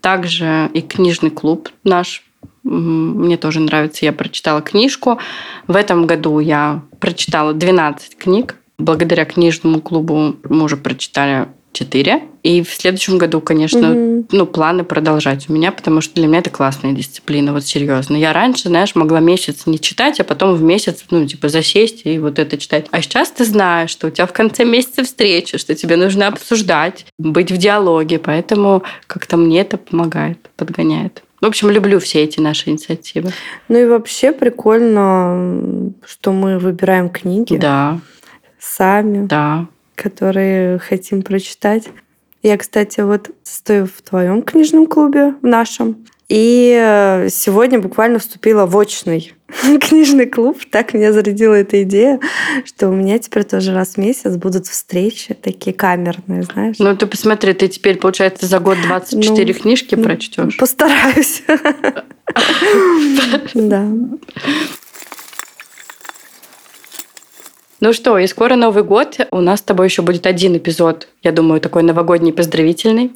Также 0.00 0.70
и 0.72 0.80
книжный 0.80 1.30
клуб 1.30 1.68
наш 1.84 2.24
мне 2.68 3.36
тоже 3.36 3.60
нравится. 3.60 4.04
Я 4.04 4.12
прочитала 4.12 4.60
книжку. 4.60 5.18
В 5.66 5.76
этом 5.76 6.06
году 6.06 6.38
я 6.38 6.82
прочитала 7.00 7.52
12 7.52 8.16
книг. 8.16 8.56
Благодаря 8.78 9.24
книжному 9.24 9.80
клубу 9.80 10.36
мы 10.48 10.64
уже 10.64 10.76
прочитали 10.76 11.48
4. 11.72 12.22
И 12.42 12.62
в 12.62 12.70
следующем 12.70 13.18
году, 13.18 13.40
конечно, 13.40 13.92
угу. 13.92 14.26
ну, 14.30 14.46
планы 14.46 14.84
продолжать 14.84 15.48
у 15.48 15.52
меня, 15.52 15.70
потому 15.72 16.00
что 16.00 16.14
для 16.14 16.26
меня 16.26 16.38
это 16.38 16.50
классная 16.50 16.92
дисциплина, 16.92 17.52
вот 17.52 17.64
серьезно. 17.66 18.16
Я 18.16 18.32
раньше, 18.32 18.68
знаешь, 18.68 18.94
могла 18.94 19.20
месяц 19.20 19.66
не 19.66 19.78
читать, 19.78 20.20
а 20.20 20.24
потом 20.24 20.54
в 20.54 20.62
месяц, 20.62 21.04
ну, 21.10 21.26
типа, 21.26 21.48
засесть 21.48 22.02
и 22.04 22.18
вот 22.18 22.38
это 22.38 22.56
читать. 22.56 22.86
А 22.90 23.02
сейчас 23.02 23.30
ты 23.30 23.44
знаешь, 23.44 23.90
что 23.90 24.06
у 24.06 24.10
тебя 24.10 24.26
в 24.26 24.32
конце 24.32 24.64
месяца 24.64 25.04
встреча, 25.04 25.58
что 25.58 25.74
тебе 25.74 25.96
нужно 25.96 26.28
обсуждать, 26.28 27.06
быть 27.18 27.52
в 27.52 27.56
диалоге, 27.56 28.18
поэтому 28.18 28.82
как-то 29.06 29.36
мне 29.36 29.60
это 29.60 29.76
помогает, 29.76 30.38
подгоняет. 30.56 31.22
В 31.40 31.46
общем, 31.46 31.70
люблю 31.70 32.00
все 32.00 32.24
эти 32.24 32.40
наши 32.40 32.70
инициативы. 32.70 33.30
Ну 33.68 33.78
и 33.78 33.86
вообще 33.86 34.32
прикольно, 34.32 35.92
что 36.04 36.32
мы 36.32 36.58
выбираем 36.58 37.08
книги. 37.10 37.56
Да. 37.56 38.00
Сами. 38.58 39.26
Да. 39.26 39.66
Которые 39.94 40.78
хотим 40.78 41.22
прочитать. 41.22 41.88
Я, 42.42 42.56
кстати, 42.56 43.00
вот 43.00 43.30
стою 43.42 43.86
в 43.86 44.02
твоем 44.02 44.42
книжном 44.42 44.86
клубе, 44.86 45.34
в 45.42 45.46
нашем. 45.46 46.06
И 46.28 46.76
э, 46.78 47.28
сегодня 47.30 47.80
буквально 47.80 48.18
вступила 48.18 48.66
в 48.66 48.76
очный 48.76 49.34
книжный 49.80 50.26
клуб. 50.26 50.58
Так 50.70 50.94
меня 50.94 51.12
зарядила 51.12 51.54
эта 51.54 51.82
идея, 51.82 52.20
что 52.64 52.88
у 52.88 52.92
меня 52.92 53.18
теперь 53.18 53.44
тоже 53.44 53.72
раз 53.72 53.94
в 53.94 53.96
месяц 53.98 54.36
будут 54.36 54.66
встречи 54.66 55.34
такие 55.34 55.74
камерные, 55.74 56.42
знаешь. 56.42 56.76
Ну, 56.78 56.94
ты 56.96 57.06
посмотри, 57.06 57.52
ты 57.54 57.68
теперь, 57.68 57.96
получается, 57.96 58.46
за 58.46 58.58
год 58.60 58.78
24 58.82 59.54
ну, 59.54 59.60
книжки 59.60 59.94
ну, 59.94 60.04
прочтешь. 60.04 60.56
Постараюсь. 60.56 61.42
Да. 63.54 63.88
Ну 67.80 67.92
что, 67.92 68.18
и 68.18 68.26
скоро 68.26 68.54
Новый 68.54 68.84
год. 68.84 69.18
У 69.30 69.40
нас 69.40 69.60
с 69.60 69.62
тобой 69.62 69.86
еще 69.86 70.02
будет 70.02 70.26
один 70.26 70.56
эпизод, 70.56 71.08
я 71.22 71.32
думаю, 71.32 71.60
такой 71.60 71.82
новогодний 71.82 72.32
поздравительный. 72.32 73.12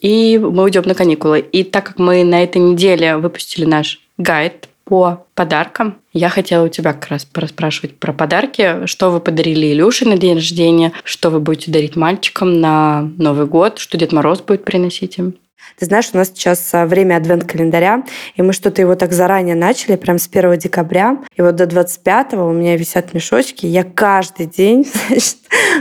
И 0.00 0.38
мы 0.38 0.62
уйдем 0.64 0.84
на 0.86 0.94
каникулы. 0.94 1.40
И 1.40 1.62
так 1.62 1.86
как 1.86 1.98
мы 1.98 2.24
на 2.24 2.42
этой 2.42 2.58
неделе 2.58 3.18
выпустили 3.18 3.66
наш 3.66 4.00
гайд 4.16 4.68
по 4.88 5.26
подаркам. 5.34 5.98
Я 6.14 6.30
хотела 6.30 6.64
у 6.64 6.68
тебя 6.68 6.94
как 6.94 7.08
раз 7.10 7.24
поспрашивать 7.26 7.98
про 7.98 8.12
подарки. 8.12 8.86
Что 8.86 9.10
вы 9.10 9.20
подарили 9.20 9.66
Илюше 9.66 10.06
на 10.06 10.16
день 10.16 10.36
рождения? 10.36 10.92
Что 11.04 11.28
вы 11.28 11.40
будете 11.40 11.70
дарить 11.70 11.94
мальчикам 11.94 12.60
на 12.60 13.02
Новый 13.18 13.46
год? 13.46 13.78
Что 13.78 13.98
Дед 13.98 14.12
Мороз 14.12 14.40
будет 14.40 14.64
приносить 14.64 15.18
им? 15.18 15.34
Ты 15.78 15.86
знаешь, 15.86 16.10
у 16.12 16.16
нас 16.16 16.28
сейчас 16.28 16.68
а, 16.72 16.86
время 16.86 17.16
адвент-календаря, 17.16 18.04
и 18.34 18.42
мы 18.42 18.52
что-то 18.52 18.82
его 18.82 18.94
так 18.94 19.12
заранее 19.12 19.54
начали, 19.54 19.96
прям 19.96 20.18
с 20.18 20.28
1 20.28 20.58
декабря. 20.58 21.18
И 21.36 21.42
вот 21.42 21.56
до 21.56 21.66
25 21.66 22.34
у 22.34 22.52
меня 22.52 22.76
висят 22.76 23.14
мешочки. 23.14 23.66
Я 23.66 23.84
каждый 23.84 24.46
день 24.46 24.86
значит, 25.08 25.36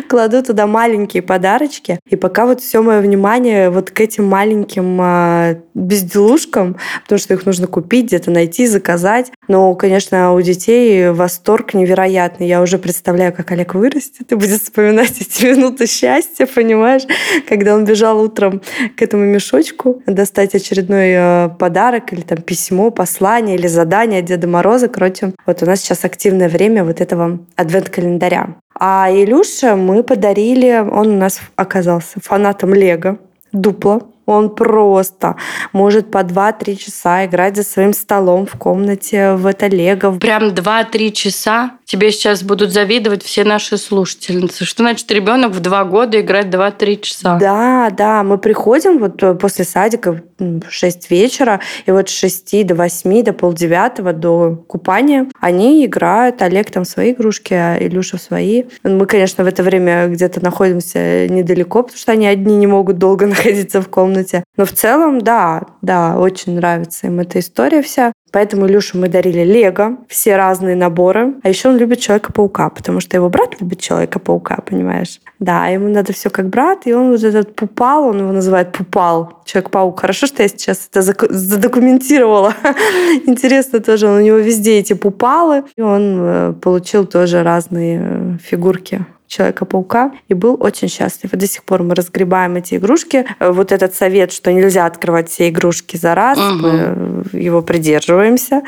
кладу 0.08 0.44
туда 0.44 0.68
маленькие 0.68 1.24
подарочки. 1.24 2.00
И 2.10 2.16
пока 2.16 2.46
вот 2.46 2.62
все 2.62 2.82
мое 2.82 3.00
внимание 3.00 3.70
вот 3.70 3.92
к 3.92 4.00
этим 4.00 4.26
маленьким 4.26 5.00
а, 5.02 5.56
безделушкам, 5.74 6.78
потому 7.04 7.20
что 7.20 7.34
их 7.34 7.46
нужно 7.46 7.68
купить, 7.68 8.08
где-то 8.08 8.32
найти, 8.32 8.68
заказать. 8.68 9.32
Но, 9.48 9.74
конечно, 9.76 10.34
у 10.34 10.42
детей 10.42 11.10
восторг 11.10 11.74
невероятный. 11.74 12.48
Я 12.48 12.62
уже 12.62 12.78
представляю, 12.78 13.34
как 13.34 13.52
Олег 13.52 13.74
вырастет 13.74 14.32
и 14.32 14.36
будет 14.36 14.62
вспоминать 14.62 15.14
эти 15.22 15.46
минуты 15.46 15.88
счастья, 15.88 16.46
понимаешь? 16.46 17.04
Когда 17.48 17.76
он 17.76 17.86
бежал 17.86 18.22
утром 18.22 18.62
к 18.96 19.02
этому 19.02 19.24
мешочку, 19.24 19.67
достать 20.06 20.56
очередной 20.56 21.12
э, 21.16 21.50
подарок 21.58 22.14
или 22.14 22.22
там 22.22 22.42
письмо, 22.42 22.92
послание 22.92 23.56
или 23.56 23.68
задание 23.68 24.22
Деда 24.22 24.48
Мороза. 24.48 24.88
Короче, 24.88 25.34
вот 25.46 25.64
у 25.64 25.66
нас 25.66 25.82
сейчас 25.82 26.06
активное 26.06 26.50
время 26.50 26.84
вот 26.84 27.02
этого 27.02 27.40
адвент-календаря. 27.56 28.56
А 28.80 29.10
Илюше 29.12 29.76
мы 29.76 30.04
подарили, 30.04 30.80
он 30.80 31.08
у 31.10 31.18
нас 31.18 31.40
оказался 31.56 32.20
фанатом 32.22 32.74
Лего, 32.74 33.18
дупло. 33.52 34.14
Он 34.28 34.54
просто 34.54 35.38
может 35.72 36.12
по 36.12 36.18
2-3 36.18 36.76
часа 36.76 37.26
играть 37.26 37.56
за 37.56 37.64
своим 37.64 37.94
столом 37.94 38.46
в 38.46 38.58
комнате 38.58 39.34
в 39.34 39.46
это 39.46 39.68
лего. 39.68 40.12
Прям 40.20 40.50
2-3 40.50 41.12
часа? 41.12 41.72
Тебе 41.86 42.12
сейчас 42.12 42.44
будут 42.44 42.74
завидовать 42.74 43.24
все 43.24 43.46
наши 43.46 43.78
слушательницы. 43.78 44.66
Что 44.66 44.84
значит 44.84 45.10
ребенок 45.10 45.54
в 45.54 45.62
2 45.62 45.86
года 45.86 46.20
играть 46.20 46.48
2-3 46.48 47.00
часа? 47.00 47.38
Да, 47.38 47.90
да. 47.90 48.24
Мы 48.24 48.38
приходим 48.38 49.00
вот 49.00 49.24
э, 49.24 49.34
после 49.36 49.64
садика 49.64 50.22
в 50.38 50.70
6 50.70 51.10
вечера, 51.10 51.62
и 51.86 51.92
вот 51.92 52.10
с 52.10 52.12
6 52.12 52.68
до 52.68 52.76
8, 52.76 53.24
до 53.24 53.32
полдевятого, 53.32 54.12
до 54.12 54.62
купания 54.68 55.28
они 55.40 55.86
играют. 55.86 56.42
Олег 56.42 56.70
там 56.70 56.84
свои 56.84 57.14
игрушки, 57.14 57.54
а 57.54 57.78
Илюша 57.80 58.18
свои. 58.18 58.66
Мы, 58.84 59.06
конечно, 59.06 59.46
в 59.46 59.48
это 59.48 59.64
время 59.64 60.08
где-то 60.08 60.44
находимся 60.44 61.30
недалеко, 61.30 61.84
потому 61.84 61.98
что 61.98 62.12
они 62.12 62.28
одни 62.28 62.58
не 62.58 62.68
могут 62.68 62.98
долго 62.98 63.26
находиться 63.28 63.82
в 63.82 63.88
комнате 63.88 64.17
комнате. 64.18 64.44
Но 64.58 64.66
в 64.66 64.72
целом, 64.72 65.22
да, 65.22 65.64
да, 65.82 66.18
очень 66.18 66.56
нравится 66.56 67.08
им 67.08 67.20
эта 67.20 67.40
история 67.40 67.82
вся. 67.82 68.12
Поэтому 68.32 68.68
Илюше 68.68 68.98
мы 68.98 69.08
дарили 69.08 69.44
Лего, 69.44 69.98
все 70.10 70.36
разные 70.36 70.76
наборы. 70.76 71.36
А 71.44 71.50
еще 71.50 71.70
он 71.70 71.78
любит 71.78 72.00
Человека-паука, 72.00 72.70
потому 72.70 73.00
что 73.00 73.16
его 73.16 73.30
брат 73.30 73.60
любит 73.62 73.80
Человека-паука, 73.80 74.58
понимаешь? 74.66 75.22
Да, 75.40 75.68
ему 75.68 75.88
надо 75.88 76.12
все 76.12 76.30
как 76.30 76.50
брат, 76.50 76.86
и 76.86 76.94
он 76.94 77.12
вот 77.12 77.24
этот 77.24 77.56
Пупал, 77.56 78.06
он 78.06 78.20
его 78.20 78.32
называет 78.34 78.74
Пупал, 78.74 79.42
Человек-паук. 79.46 80.02
Хорошо, 80.02 80.28
что 80.28 80.44
я 80.44 80.50
сейчас 80.50 80.90
это 80.92 81.02
задокументировала. 81.02 82.54
Интересно 83.26 83.80
тоже, 83.80 84.10
у 84.10 84.20
него 84.20 84.38
везде 84.38 84.80
эти 84.80 84.94
Пупалы. 84.94 85.64
И 85.78 85.82
он 85.82 86.18
э, 86.20 86.54
получил 86.62 87.06
тоже 87.06 87.44
разные 87.44 88.02
э, 88.02 88.38
фигурки 88.44 89.06
Человека-паука 89.28 90.12
и 90.28 90.34
был 90.34 90.58
очень 90.60 90.88
счастлив. 90.88 91.34
И 91.34 91.38
до 91.38 91.48
сих 91.48 91.64
пор 91.64 91.84
мы 91.84 91.96
разгребаем 91.96 92.56
эти 92.56 92.76
игрушки. 92.76 93.26
Вот 93.40 93.72
этот 93.72 93.94
совет, 93.94 94.32
что 94.32 94.52
нельзя 94.52 94.86
открывать 94.86 95.30
все 95.30 95.50
игрушки 95.50 95.98
за 95.98 96.16
раз, 96.16 96.38
угу. 96.38 96.68
мы 96.68 97.24
его 97.34 97.62
придерживаемся. 97.62 98.62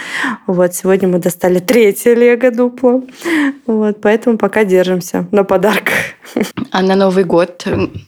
Вот 0.47 0.73
сегодня 0.75 1.07
мы 1.07 1.19
достали 1.19 1.59
третье 1.59 2.13
лего 2.13 2.51
дупло. 2.51 3.03
Вот, 3.65 4.01
поэтому 4.01 4.37
пока 4.37 4.63
держимся 4.63 5.27
на 5.31 5.43
подарках. 5.43 5.93
А 6.71 6.81
на 6.81 6.95
Новый 6.95 7.23
год 7.23 7.65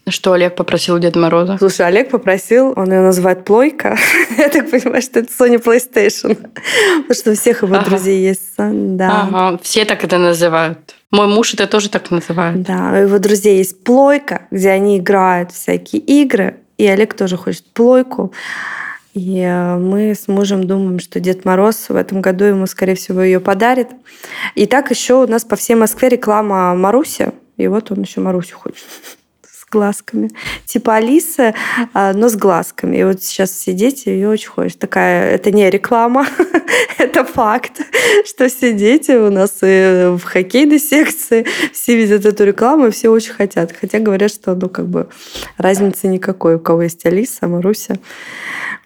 что 0.08 0.34
Олег 0.34 0.56
попросил 0.56 0.96
у 0.96 1.00
Деда 1.00 1.20
Мороза? 1.20 1.58
Слушай, 1.58 1.88
Олег 1.88 2.10
попросил, 2.10 2.74
он 2.76 2.92
ее 2.92 3.02
называет 3.02 3.46
плойка. 3.46 3.98
Я 4.38 4.50
так 4.50 4.70
понимаю, 4.70 5.02
что 5.02 5.20
это 5.20 5.30
Sony 5.32 5.62
PlayStation. 5.62 6.36
Потому 6.36 7.14
что 7.14 7.32
у 7.32 7.36
всех 7.36 7.64
его 7.64 7.78
друзей 7.80 8.22
есть. 8.22 8.54
Да. 8.58 9.28
Ага, 9.32 9.60
все 9.64 9.86
так 9.86 10.04
это 10.04 10.18
называют. 10.18 10.96
Мой 11.12 11.28
муж 11.28 11.54
это 11.54 11.68
тоже 11.68 11.90
так 11.90 12.10
называет. 12.10 12.62
Да, 12.62 12.92
у 12.94 12.96
его 12.96 13.20
друзей 13.20 13.58
есть 13.58 13.84
плойка, 13.84 14.48
где 14.50 14.70
они 14.70 14.98
играют 14.98 15.52
всякие 15.52 16.02
игры, 16.02 16.58
и 16.78 16.88
Олег 16.88 17.14
тоже 17.16 17.38
хочет 17.38 17.66
плойку. 17.74 18.34
И 19.14 19.40
э, 19.40 19.78
мы 19.78 20.16
с 20.16 20.30
мужем 20.30 20.66
думаем, 20.66 21.00
что 21.00 21.20
Дед 21.20 21.44
Мороз 21.44 21.90
в 21.90 21.96
этом 21.96 22.22
году 22.22 22.46
ему, 22.46 22.66
скорее 22.66 22.96
всего, 22.96 23.22
ее 23.22 23.42
подарит. 23.42 23.90
И 24.56 24.66
так 24.66 24.90
еще 24.90 25.24
у 25.24 25.28
нас 25.28 25.44
по 25.44 25.58
всей 25.58 25.76
Москве 25.76 26.08
реклама 26.08 26.74
Маруси. 26.76 27.34
И 27.58 27.68
вот 27.68 27.92
он 27.92 28.02
еще 28.02 28.22
Марусю 28.22 28.58
хочет 28.58 28.86
глазками. 29.72 30.30
Типа 30.66 30.98
Алиса, 30.98 31.56
а, 31.94 32.14
но 32.14 32.30
с 32.30 32.36
глазками. 32.36 32.98
И 32.98 33.04
вот 33.04 33.24
сейчас 33.24 33.52
все 33.52 33.74
дети 33.74 34.10
ее 34.10 34.30
очень 34.30 34.50
хочет. 34.50 34.78
Такая, 34.78 35.34
это 35.34 35.52
не 35.52 35.70
реклама, 35.70 36.28
это 36.98 37.24
факт, 37.24 37.82
что 38.26 38.48
все 38.50 38.74
дети 38.74 39.12
у 39.12 39.32
нас 39.32 39.60
и 39.64 40.16
в 40.18 40.24
хоккейной 40.24 40.80
секции, 40.80 41.46
все 41.74 41.96
видят 41.96 42.26
эту 42.26 42.44
рекламу, 42.44 42.88
и 42.88 42.92
все 42.92 43.10
очень 43.10 43.34
хотят. 43.34 43.74
Хотя 43.80 44.00
говорят, 44.00 44.32
что 44.32 44.54
ну 44.54 44.70
как 44.70 44.88
бы 44.88 45.08
разницы 45.58 46.08
никакой, 46.08 46.56
у 46.56 46.60
кого 46.60 46.84
есть 46.84 47.06
Алиса, 47.06 47.48
Маруся. 47.48 47.98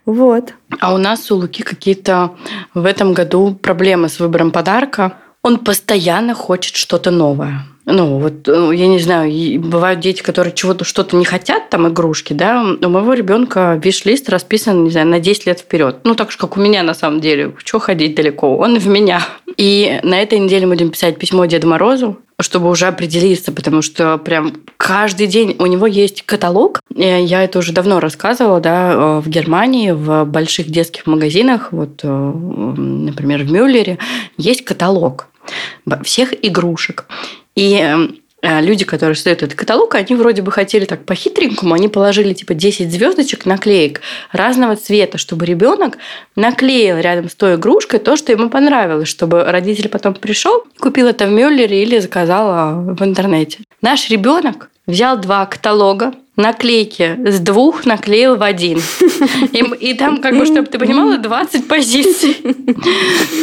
Вот. 0.05 0.53
А 0.79 0.93
у 0.93 0.97
нас 0.97 1.31
у 1.31 1.35
Луки 1.35 1.63
какие-то 1.63 2.35
в 2.75 2.85
этом 2.85 3.13
году 3.13 3.55
проблемы 3.55 4.07
с 4.07 4.19
выбором 4.19 4.51
подарка. 4.51 5.17
Он 5.45 5.59
постоянно 5.59 6.33
хочет 6.33 6.75
что-то 6.75 7.11
новое. 7.11 7.67
Ну, 7.85 8.17
вот, 8.17 8.47
ну, 8.47 8.71
я 8.71 8.87
не 8.87 8.97
знаю, 8.97 9.61
бывают 9.61 9.99
дети, 9.99 10.23
которые 10.23 10.55
чего-то 10.55 10.83
что-то 10.85 11.15
не 11.15 11.23
хотят, 11.23 11.69
там, 11.69 11.87
игрушки, 11.87 12.33
да. 12.33 12.63
У 12.63 12.89
моего 12.89 13.13
ребенка 13.13 13.79
виш-лист 13.79 14.27
расписан, 14.27 14.85
не 14.85 14.89
знаю, 14.89 15.05
на 15.05 15.19
10 15.19 15.45
лет 15.45 15.59
вперед. 15.59 15.97
Ну, 16.03 16.15
так 16.15 16.31
же, 16.31 16.39
как 16.39 16.57
у 16.57 16.59
меня, 16.59 16.81
на 16.81 16.95
самом 16.95 17.21
деле. 17.21 17.53
Чего 17.63 17.79
ходить 17.79 18.15
далеко? 18.15 18.57
Он 18.57 18.79
в 18.79 18.87
меня. 18.87 19.21
И 19.55 19.99
на 20.01 20.19
этой 20.19 20.39
неделе 20.39 20.65
мы 20.65 20.73
будем 20.73 20.89
писать 20.89 21.19
письмо 21.19 21.45
Деду 21.45 21.67
Морозу, 21.67 22.17
чтобы 22.39 22.71
уже 22.71 22.87
определиться, 22.87 23.51
потому 23.51 23.83
что 23.83 24.17
прям 24.17 24.53
каждый 24.77 25.27
день 25.27 25.55
у 25.59 25.67
него 25.67 25.85
есть 25.85 26.23
каталог. 26.23 26.79
Я 26.89 27.43
это 27.43 27.59
уже 27.59 27.71
давно 27.71 27.99
рассказывала, 27.99 28.59
да, 28.59 28.93
э, 28.93 29.19
в 29.19 29.29
Германии, 29.29 29.91
в 29.91 30.25
больших 30.25 30.71
детских 30.71 31.05
магазинах, 31.05 31.67
вот, 31.71 31.99
э, 32.01 32.07
например, 32.07 33.43
в 33.43 33.51
Мюллере, 33.51 33.99
есть 34.37 34.65
каталог 34.65 35.27
всех 36.03 36.33
игрушек. 36.45 37.05
И 37.55 37.75
эм, 37.75 38.19
э, 38.41 38.61
люди, 38.61 38.85
которые 38.85 39.15
создают 39.15 39.43
этот 39.43 39.57
каталог, 39.57 39.95
они 39.95 40.15
вроде 40.15 40.41
бы 40.41 40.51
хотели 40.51 40.85
так 40.85 41.05
по-хитренькому, 41.05 41.73
они 41.73 41.87
положили 41.87 42.33
типа 42.33 42.53
10 42.53 42.91
звездочек 42.91 43.45
наклеек 43.45 44.01
разного 44.31 44.75
цвета, 44.75 45.17
чтобы 45.17 45.45
ребенок 45.45 45.97
наклеил 46.35 46.97
рядом 46.97 47.29
с 47.29 47.35
той 47.35 47.55
игрушкой 47.55 47.99
то, 47.99 48.17
что 48.17 48.31
ему 48.31 48.49
понравилось, 48.49 49.07
чтобы 49.07 49.43
родитель 49.43 49.89
потом 49.89 50.13
пришел, 50.13 50.63
купил 50.79 51.07
это 51.07 51.27
в 51.27 51.31
Мюллере 51.31 51.83
или 51.83 51.99
заказал 51.99 52.81
в 52.81 53.03
интернете. 53.03 53.59
Наш 53.81 54.09
ребенок 54.09 54.69
взял 54.87 55.17
два 55.17 55.45
каталога, 55.45 56.13
наклейки 56.35 57.17
с 57.25 57.39
двух 57.39 57.85
наклеил 57.85 58.35
в 58.35 58.43
один. 58.43 58.81
И, 59.51 59.59
и 59.59 59.93
там, 59.93 60.21
как 60.21 60.37
бы, 60.37 60.45
чтобы 60.45 60.67
ты 60.67 60.77
понимала, 60.77 61.17
20 61.17 61.67
позиций. 61.67 62.37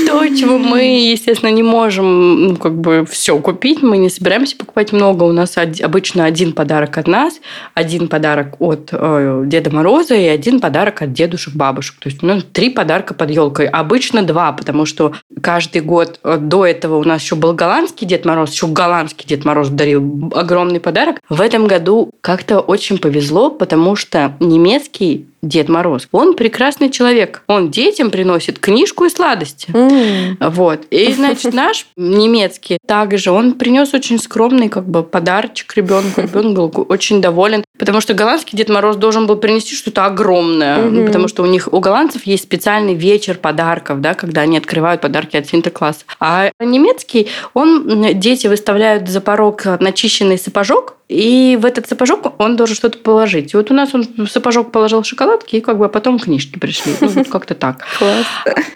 То, 0.06 0.26
чего 0.28 0.58
мы, 0.58 1.10
естественно, 1.10 1.50
не 1.50 1.62
можем, 1.62 2.48
ну, 2.48 2.56
как 2.56 2.78
бы, 2.78 3.06
все 3.06 3.38
купить. 3.38 3.82
Мы 3.82 3.96
не 3.96 4.10
собираемся 4.10 4.56
покупать 4.56 4.92
много. 4.92 5.24
У 5.24 5.32
нас 5.32 5.56
обычно 5.56 6.24
один 6.24 6.52
подарок 6.52 6.98
от 6.98 7.08
нас, 7.08 7.40
один 7.74 8.08
подарок 8.08 8.60
от 8.60 8.90
э, 8.92 9.44
Деда 9.46 9.70
Мороза 9.70 10.14
и 10.14 10.26
один 10.26 10.60
подарок 10.60 11.02
от 11.02 11.12
дедушек, 11.12 11.54
бабушек. 11.54 11.96
То 11.98 12.08
есть, 12.08 12.22
ну, 12.22 12.40
три 12.40 12.70
подарка 12.70 13.14
под 13.14 13.30
елкой. 13.30 13.66
Обычно 13.66 14.22
два, 14.22 14.52
потому 14.52 14.84
что 14.86 15.12
каждый 15.40 15.80
год 15.80 16.20
э, 16.22 16.36
до 16.38 16.66
этого 16.66 16.96
у 16.96 17.04
нас 17.04 17.22
еще 17.22 17.36
был 17.36 17.54
голландский 17.54 18.06
Дед 18.06 18.24
Мороз, 18.24 18.52
еще 18.52 18.66
голландский 18.66 19.26
Дед 19.26 19.44
Мороз 19.44 19.68
дарил 19.68 20.30
огромный 20.34 20.80
подарок. 20.80 21.20
В 21.28 21.40
этом 21.40 21.66
году 21.66 22.10
как-то 22.20 22.60
очень 22.60 22.81
очень 22.82 22.98
повезло, 22.98 23.50
потому 23.50 23.94
что 23.94 24.34
немецкий 24.40 25.26
Дед 25.42 25.68
Мороз, 25.68 26.08
он 26.12 26.34
прекрасный 26.34 26.88
человек. 26.88 27.42
Он 27.48 27.70
детям 27.70 28.12
приносит 28.12 28.60
книжку 28.60 29.06
и 29.06 29.10
сладости. 29.10 29.70
Mm. 29.72 30.50
Вот. 30.50 30.82
И, 30.90 31.12
значит, 31.12 31.52
наш 31.52 31.86
немецкий 31.96 32.78
также, 32.86 33.32
он 33.32 33.54
принес 33.54 33.92
очень 33.92 34.20
скромный 34.20 34.68
как 34.68 34.88
бы 34.88 35.02
подарочек 35.02 35.76
ребенку. 35.76 36.20
Ребенок 36.20 36.54
был 36.54 36.86
очень 36.88 37.20
доволен. 37.20 37.64
Потому 37.76 38.00
что 38.00 38.14
голландский 38.14 38.56
Дед 38.56 38.68
Мороз 38.68 38.96
должен 38.96 39.26
был 39.26 39.34
принести 39.36 39.74
что-то 39.74 40.06
огромное. 40.06 40.78
Mm-hmm. 40.78 41.06
Потому 41.06 41.26
что 41.26 41.42
у 41.42 41.46
них, 41.46 41.68
у 41.72 41.80
голландцев 41.80 42.24
есть 42.24 42.44
специальный 42.44 42.94
вечер 42.94 43.36
подарков, 43.36 44.00
да, 44.00 44.14
когда 44.14 44.42
они 44.42 44.58
открывают 44.58 45.00
подарки 45.00 45.36
от 45.36 45.48
Синтеркласса. 45.48 46.04
А 46.20 46.52
немецкий, 46.60 47.26
он, 47.54 48.04
дети 48.14 48.46
выставляют 48.46 49.08
за 49.08 49.20
порог 49.20 49.64
начищенный 49.80 50.38
сапожок, 50.38 50.94
и 51.12 51.56
в 51.56 51.66
этот 51.66 51.86
сапожок 51.86 52.40
он 52.40 52.56
должен 52.56 52.74
что-то 52.74 52.98
положить. 52.98 53.52
И 53.52 53.56
вот 53.56 53.70
у 53.70 53.74
нас 53.74 53.94
он 53.94 54.06
в 54.16 54.26
сапожок 54.26 54.72
положил 54.72 55.04
шоколадки, 55.04 55.56
и 55.56 55.60
как 55.60 55.78
бы 55.78 55.88
потом 55.88 56.18
книжки 56.18 56.58
пришли. 56.58 56.94
Ну, 57.00 57.08
вот 57.08 57.28
как-то 57.28 57.54
так. 57.54 57.86
Класс. 57.98 58.26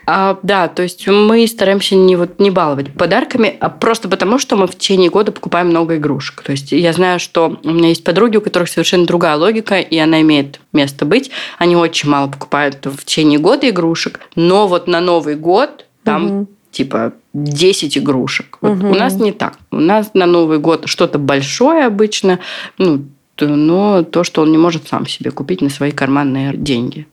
А, 0.07 0.39
да, 0.43 0.69
то 0.69 0.83
есть 0.83 1.07
мы 1.09 1.47
стараемся 1.47 1.97
не, 1.97 2.17
вот, 2.17 2.39
не 2.39 2.51
баловать 2.51 2.93
подарками, 2.93 3.57
а 3.61 3.71
просто 3.71 4.09
потому, 4.09 4.39
что 4.39 4.57
мы 4.57 4.67
в 4.67 4.77
течение 4.77 5.11
года 5.11 5.33
покупаем 5.33 5.69
много 5.69 5.97
игрушек. 5.97 6.43
То 6.43 6.53
есть 6.53 6.73
я 6.73 6.93
знаю, 6.93 7.19
что 7.19 7.59
у 7.65 7.71
меня 7.71 7.89
есть 7.89 8.05
подруги, 8.05 8.37
у 8.37 8.41
которых 8.41 8.69
совершенно 8.69 9.07
другая 9.07 9.37
логика, 9.37 9.81
и 9.81 9.97
она 9.99 10.21
имеет 10.21 10.61
место 10.73 11.05
быть. 11.05 11.31
Они 11.59 11.77
очень 11.77 12.09
мало 12.09 12.29
покупают 12.29 12.85
в 12.85 13.05
течение 13.05 13.39
года 13.39 13.69
игрушек, 13.69 14.21
но 14.35 14.69
вот 14.69 14.87
на 14.87 15.01
Новый 15.01 15.37
год 15.37 15.87
там 16.05 16.25
угу. 16.27 16.49
Типа 16.77 17.15
10 17.33 17.97
игрушек. 17.97 18.59
Вот 18.61 18.79
угу. 18.79 18.91
У 18.91 18.95
нас 18.95 19.15
не 19.15 19.33
так. 19.33 19.59
У 19.71 19.81
нас 19.81 20.11
на 20.13 20.27
Новый 20.27 20.59
год 20.59 20.83
что-то 20.85 21.19
большое 21.19 21.87
обычно, 21.87 22.39
ну, 22.77 23.05
но 23.41 24.03
то, 24.03 24.25
что 24.25 24.43
он 24.43 24.53
не 24.53 24.59
может 24.59 24.87
сам 24.89 25.07
себе 25.07 25.31
купить 25.31 25.63
на 25.63 25.71
свои 25.71 25.91
карманные 25.91 26.55
деньги. 26.55 27.07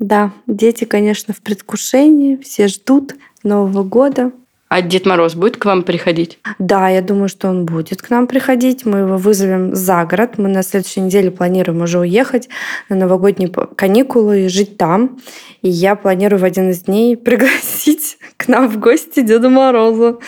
Да, 0.00 0.32
дети, 0.48 0.84
конечно, 0.84 1.32
в 1.32 1.40
предвкушении, 1.42 2.36
все 2.36 2.66
ждут 2.66 3.14
Нового 3.44 3.84
года. 3.84 4.32
А 4.74 4.82
Дед 4.82 5.06
Мороз 5.06 5.36
будет 5.36 5.56
к 5.56 5.66
вам 5.66 5.84
приходить? 5.84 6.40
Да, 6.58 6.88
я 6.88 7.00
думаю, 7.00 7.28
что 7.28 7.46
он 7.46 7.64
будет 7.64 8.02
к 8.02 8.10
нам 8.10 8.26
приходить. 8.26 8.84
Мы 8.84 8.98
его 8.98 9.18
вызовем 9.18 9.72
за 9.72 10.04
город. 10.04 10.32
Мы 10.36 10.48
на 10.48 10.64
следующей 10.64 10.98
неделе 10.98 11.30
планируем 11.30 11.82
уже 11.82 12.00
уехать 12.00 12.48
на 12.88 12.96
новогодние 12.96 13.48
каникулы 13.48 14.46
и 14.46 14.48
жить 14.48 14.76
там. 14.76 15.20
И 15.62 15.68
я 15.68 15.94
планирую 15.94 16.40
в 16.40 16.44
один 16.44 16.70
из 16.70 16.80
дней 16.80 17.16
пригласить 17.24 18.18
к 18.36 18.48
нам 18.48 18.68
в 18.68 18.80
гости 18.80 19.20
Деда 19.20 19.48
Мороза. 19.48 20.18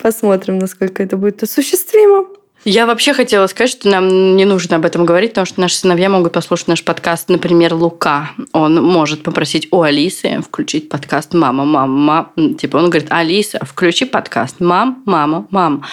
Посмотрим, 0.00 0.60
насколько 0.60 1.02
это 1.02 1.16
будет 1.16 1.42
осуществимо. 1.42 2.28
Я 2.64 2.84
вообще 2.84 3.14
хотела 3.14 3.46
сказать, 3.46 3.70
что 3.70 3.88
нам 3.88 4.36
не 4.36 4.44
нужно 4.44 4.76
об 4.76 4.84
этом 4.84 5.06
говорить, 5.06 5.30
потому 5.30 5.46
что 5.46 5.60
наши 5.62 5.76
сыновья 5.76 6.10
могут 6.10 6.34
послушать 6.34 6.68
наш 6.68 6.84
подкаст. 6.84 7.30
Например, 7.30 7.72
Лука. 7.72 8.32
Он 8.52 8.82
может 8.82 9.22
попросить 9.22 9.68
у 9.70 9.80
Алисы 9.80 10.42
включить 10.42 10.90
подкаст 10.90 11.32
«Мама, 11.32 11.64
мама, 11.64 12.30
мама». 12.36 12.54
Типа 12.56 12.76
он 12.76 12.90
говорит, 12.90 13.10
Алиса, 13.10 13.60
включи 13.64 14.04
подкаст 14.04 14.60
«Мам, 14.60 15.02
мама, 15.06 15.46
мам». 15.50 15.84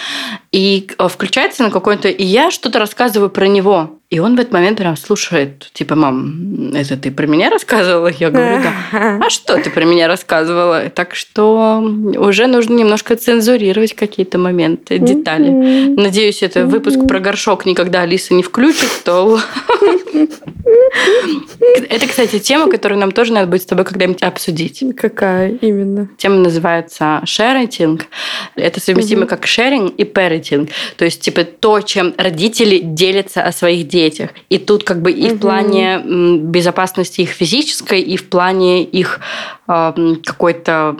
И 0.52 0.90
э, 0.98 1.08
включается 1.08 1.62
на 1.62 1.70
какой-то... 1.70 2.08
И 2.08 2.24
я 2.24 2.50
что-то 2.50 2.78
рассказываю 2.78 3.30
про 3.30 3.46
него. 3.46 3.97
И 4.10 4.20
он 4.20 4.36
в 4.36 4.40
этот 4.40 4.54
момент 4.54 4.78
прям 4.78 4.96
слушает, 4.96 5.70
типа, 5.74 5.94
мам, 5.94 6.72
это 6.74 6.96
ты 6.96 7.10
про 7.10 7.26
меня 7.26 7.50
рассказывала? 7.50 8.08
Я 8.08 8.30
говорю, 8.30 8.62
да. 8.62 9.20
А 9.22 9.28
что 9.28 9.58
ты 9.58 9.68
про 9.68 9.84
меня 9.84 10.08
рассказывала? 10.08 10.88
Так 10.88 11.14
что 11.14 11.84
уже 12.16 12.46
нужно 12.46 12.74
немножко 12.74 13.16
цензурировать 13.16 13.94
какие-то 13.94 14.38
моменты, 14.38 14.98
детали. 14.98 15.50
Надеюсь, 15.94 16.42
это 16.42 16.64
выпуск 16.64 17.06
про 17.06 17.20
горшок 17.20 17.66
никогда 17.66 18.02
Алиса 18.02 18.32
не 18.32 18.42
включит, 18.42 18.88
то... 19.04 19.40
Это, 21.88 22.06
кстати, 22.06 22.38
тема, 22.38 22.70
которую 22.70 22.98
нам 22.98 23.12
тоже 23.12 23.32
надо 23.32 23.46
будет 23.46 23.62
с 23.62 23.66
тобой 23.66 23.84
когда-нибудь 23.84 24.22
обсудить. 24.22 24.82
Какая 24.96 25.52
именно? 25.52 26.08
Тема 26.16 26.36
называется 26.36 27.22
sharing. 27.24 28.02
Это 28.56 28.80
совместимо 28.80 29.26
как 29.26 29.44
sharing 29.44 29.94
и 29.94 30.04
parenting. 30.04 30.70
То 30.96 31.04
есть, 31.04 31.20
типа, 31.20 31.44
то, 31.44 31.80
чем 31.80 32.14
родители 32.16 32.78
делятся 32.78 33.42
о 33.42 33.52
своих 33.52 33.86
детях 33.86 33.98
детях. 33.98 34.30
И 34.48 34.58
тут 34.58 34.84
как 34.84 35.02
бы 35.02 35.10
и 35.10 35.28
угу. 35.28 35.36
в 35.36 35.40
плане 35.40 36.00
безопасности 36.38 37.22
их 37.22 37.30
физической, 37.30 38.00
и 38.00 38.16
в 38.16 38.28
плане 38.28 38.84
их 38.84 39.20
э, 39.68 39.92
какой-то 40.24 40.96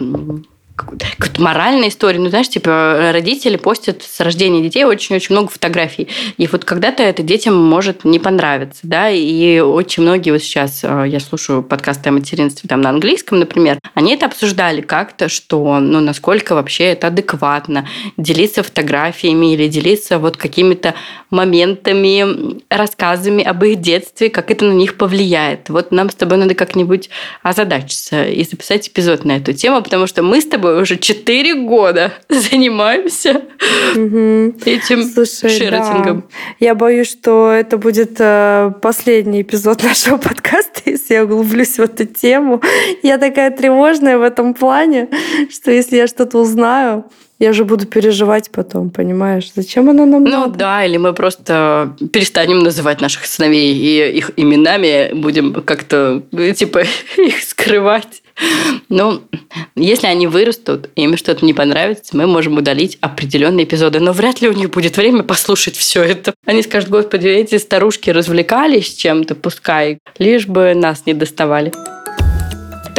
какой-то 0.79 1.41
моральной 1.41 1.89
истории. 1.89 2.17
Ну, 2.17 2.29
знаешь, 2.29 2.49
типа 2.49 3.09
родители 3.11 3.57
постят 3.57 4.03
с 4.03 4.19
рождения 4.19 4.61
детей 4.61 4.83
очень-очень 4.83 5.35
много 5.35 5.49
фотографий. 5.49 6.07
И 6.37 6.47
вот 6.47 6.65
когда-то 6.65 7.03
это 7.03 7.23
детям 7.23 7.55
может 7.55 8.05
не 8.05 8.19
понравиться, 8.19 8.81
да, 8.83 9.09
и 9.09 9.59
очень 9.59 10.03
многие 10.03 10.31
вот 10.31 10.41
сейчас, 10.41 10.81
э, 10.83 11.05
я 11.07 11.19
слушаю 11.19 11.63
подкасты 11.63 12.09
о 12.09 12.11
материнстве 12.11 12.67
там 12.67 12.81
на 12.81 12.89
английском, 12.89 13.39
например, 13.39 13.79
они 13.93 14.13
это 14.13 14.25
обсуждали 14.25 14.81
как-то, 14.81 15.29
что, 15.29 15.79
ну, 15.79 15.99
насколько 15.99 16.55
вообще 16.55 16.85
это 16.85 17.07
адекватно 17.07 17.87
делиться 18.17 18.63
фотографиями 18.63 19.53
или 19.53 19.67
делиться 19.67 20.19
вот 20.19 20.37
какими-то 20.37 20.95
моментами, 21.29 22.59
рассказами 22.69 23.43
об 23.43 23.63
их 23.63 23.81
детстве, 23.81 24.29
как 24.29 24.51
это 24.51 24.65
на 24.65 24.73
них 24.73 24.97
повлияет. 24.97 25.69
Вот 25.69 25.91
нам 25.91 26.09
с 26.09 26.15
тобой 26.15 26.37
надо 26.37 26.55
как-нибудь 26.55 27.09
озадачиться 27.43 28.25
и 28.25 28.43
записать 28.43 28.87
эпизод 28.87 29.25
на 29.25 29.37
эту 29.37 29.53
тему, 29.53 29.81
потому 29.81 30.07
что 30.07 30.23
мы 30.23 30.41
с 30.41 30.45
тобой 30.45 30.68
тобой 30.69 30.81
уже 30.81 30.97
4 30.97 31.55
года 31.65 32.13
занимаемся 32.29 33.41
угу. 33.95 34.53
этим 34.65 35.03
Слушай, 35.03 35.49
шеротингом. 35.49 36.21
Да. 36.21 36.25
Я 36.59 36.75
боюсь, 36.75 37.09
что 37.09 37.51
это 37.51 37.77
будет 37.77 38.15
э, 38.19 38.71
последний 38.81 39.41
эпизод 39.41 39.83
нашего 39.89 40.17
подкаста, 40.17 40.81
если 40.85 41.15
я 41.15 41.23
углублюсь 41.23 41.77
в 41.77 41.81
эту 41.81 42.05
тему. 42.05 42.61
Я 43.03 43.17
такая 43.17 43.51
тревожная 43.51 44.17
в 44.17 44.21
этом 44.21 44.53
плане, 44.53 45.09
что 45.49 45.71
если 45.71 45.97
я 45.97 46.07
что-то 46.07 46.39
узнаю, 46.39 47.05
я 47.39 47.53
же 47.53 47.63
буду 47.63 47.85
переживать 47.85 48.51
потом, 48.51 48.89
понимаешь? 48.89 49.51
Зачем 49.55 49.89
она 49.89 50.05
нам 50.05 50.23
ну, 50.25 50.29
надо? 50.29 50.49
Ну 50.49 50.55
да, 50.55 50.85
или 50.85 50.97
мы 50.97 51.13
просто 51.13 51.95
перестанем 52.11 52.59
называть 52.59 52.99
наших 52.99 53.25
сыновей 53.25 53.73
и 53.73 54.17
их 54.17 54.31
именами, 54.35 55.13
будем 55.13 55.53
как-то, 55.53 56.21
типа, 56.55 56.83
их 57.17 57.41
скрывать. 57.41 58.23
Ну, 58.89 59.21
если 59.75 60.07
они 60.07 60.27
вырастут, 60.27 60.89
и 60.95 61.03
им 61.03 61.17
что-то 61.17 61.45
не 61.45 61.53
понравится, 61.53 62.15
мы 62.15 62.27
можем 62.27 62.57
удалить 62.57 62.97
определенные 63.01 63.65
эпизоды. 63.65 63.99
Но 63.99 64.13
вряд 64.13 64.41
ли 64.41 64.49
у 64.49 64.53
них 64.53 64.71
будет 64.71 64.97
время 64.97 65.23
послушать 65.23 65.75
все 65.75 66.01
это. 66.03 66.33
Они 66.45 66.63
скажут, 66.63 66.89
господи, 66.89 67.27
эти 67.27 67.57
старушки 67.57 68.09
развлекались 68.09 68.93
чем-то, 68.93 69.35
пускай, 69.35 69.99
лишь 70.17 70.47
бы 70.47 70.73
нас 70.73 71.05
не 71.05 71.13
доставали. 71.13 71.71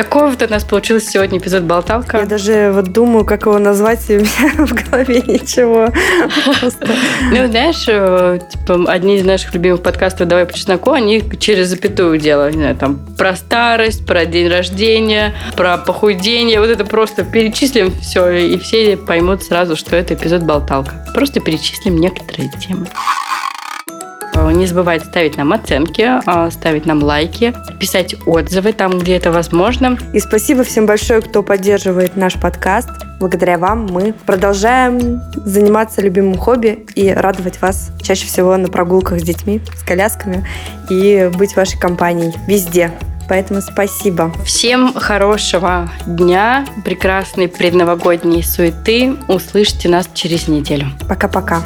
Такой 0.01 0.31
вот 0.31 0.41
у 0.41 0.49
нас 0.49 0.65
получился 0.65 1.11
сегодня 1.11 1.39
эпизод 1.39 1.65
«Болталка». 1.65 2.21
Я 2.21 2.25
даже 2.25 2.71
вот 2.73 2.87
думаю, 2.87 3.27
как 3.27 3.45
его 3.45 3.59
назвать, 3.59 4.01
и 4.09 4.17
у 4.17 4.21
меня 4.21 4.65
в 4.67 4.73
голове 4.73 5.21
ничего. 5.27 5.91
Ну, 7.31 7.47
знаешь, 7.49 7.85
э, 7.87 8.39
типа, 8.51 8.91
одни 8.91 9.19
из 9.19 9.27
наших 9.27 9.53
любимых 9.53 9.83
подкастов 9.83 10.27
«Давай 10.27 10.47
по 10.47 10.55
чесноку», 10.55 10.93
они 10.93 11.23
через 11.39 11.69
запятую 11.69 12.19
делают. 12.19 12.55
Не 12.55 12.63
знаю, 12.63 12.77
там, 12.77 12.99
про 13.19 13.37
старость, 13.37 14.07
про 14.07 14.25
день 14.25 14.49
рождения, 14.49 15.35
про 15.55 15.77
похудение. 15.77 16.61
Вот 16.61 16.71
это 16.71 16.87
просто 16.87 17.23
перечислим 17.23 17.93
все, 18.01 18.27
и 18.31 18.59
все 18.59 18.97
поймут 18.97 19.43
сразу, 19.43 19.77
что 19.77 19.97
это 19.97 20.15
эпизод 20.15 20.45
«Болталка». 20.45 20.95
Просто 21.13 21.41
перечислим 21.41 21.99
некоторые 21.99 22.51
темы. 22.59 22.87
Э, 24.35 24.51
не 24.53 24.67
забывайте 24.67 25.07
ставить 25.07 25.37
нам 25.37 25.53
оценки, 25.53 26.09
э, 26.27 26.51
ставить 26.51 26.87
нам 26.87 27.03
лайки, 27.03 27.55
писать 27.79 28.15
отзывы 28.27 28.73
там, 28.73 28.99
где 28.99 29.17
это 29.17 29.33
возможно. 29.33 29.99
И 30.13 30.21
спасибо 30.21 30.65
всем 30.65 30.87
большое, 30.87 31.21
кто 31.21 31.43
поддерживает 31.43 32.17
наш 32.17 32.35
подкаст. 32.35 32.91
Благодаря 33.19 33.59
вам 33.59 33.87
мы 33.91 34.13
продолжаем 34.13 35.21
заниматься 35.45 36.01
любимым 36.01 36.37
хобби 36.39 36.87
и 36.95 37.11
радовать 37.11 37.61
вас 37.61 37.91
чаще 38.03 38.27
всего 38.27 38.57
на 38.57 38.69
прогулках 38.69 39.21
с 39.21 39.23
детьми, 39.23 39.61
с 39.77 39.83
колясками 39.83 40.47
и 40.89 41.31
быть 41.35 41.55
вашей 41.55 41.79
компанией 41.79 42.33
везде. 42.47 42.93
Поэтому 43.29 43.61
спасибо. 43.61 44.33
Всем 44.45 44.93
хорошего 44.93 45.89
дня, 46.05 46.67
прекрасной 46.85 47.47
предновогодней 47.47 48.43
суеты. 48.43 49.15
Услышите 49.29 49.89
нас 49.89 50.09
через 50.15 50.49
неделю. 50.49 50.87
Пока-пока. 51.09 51.63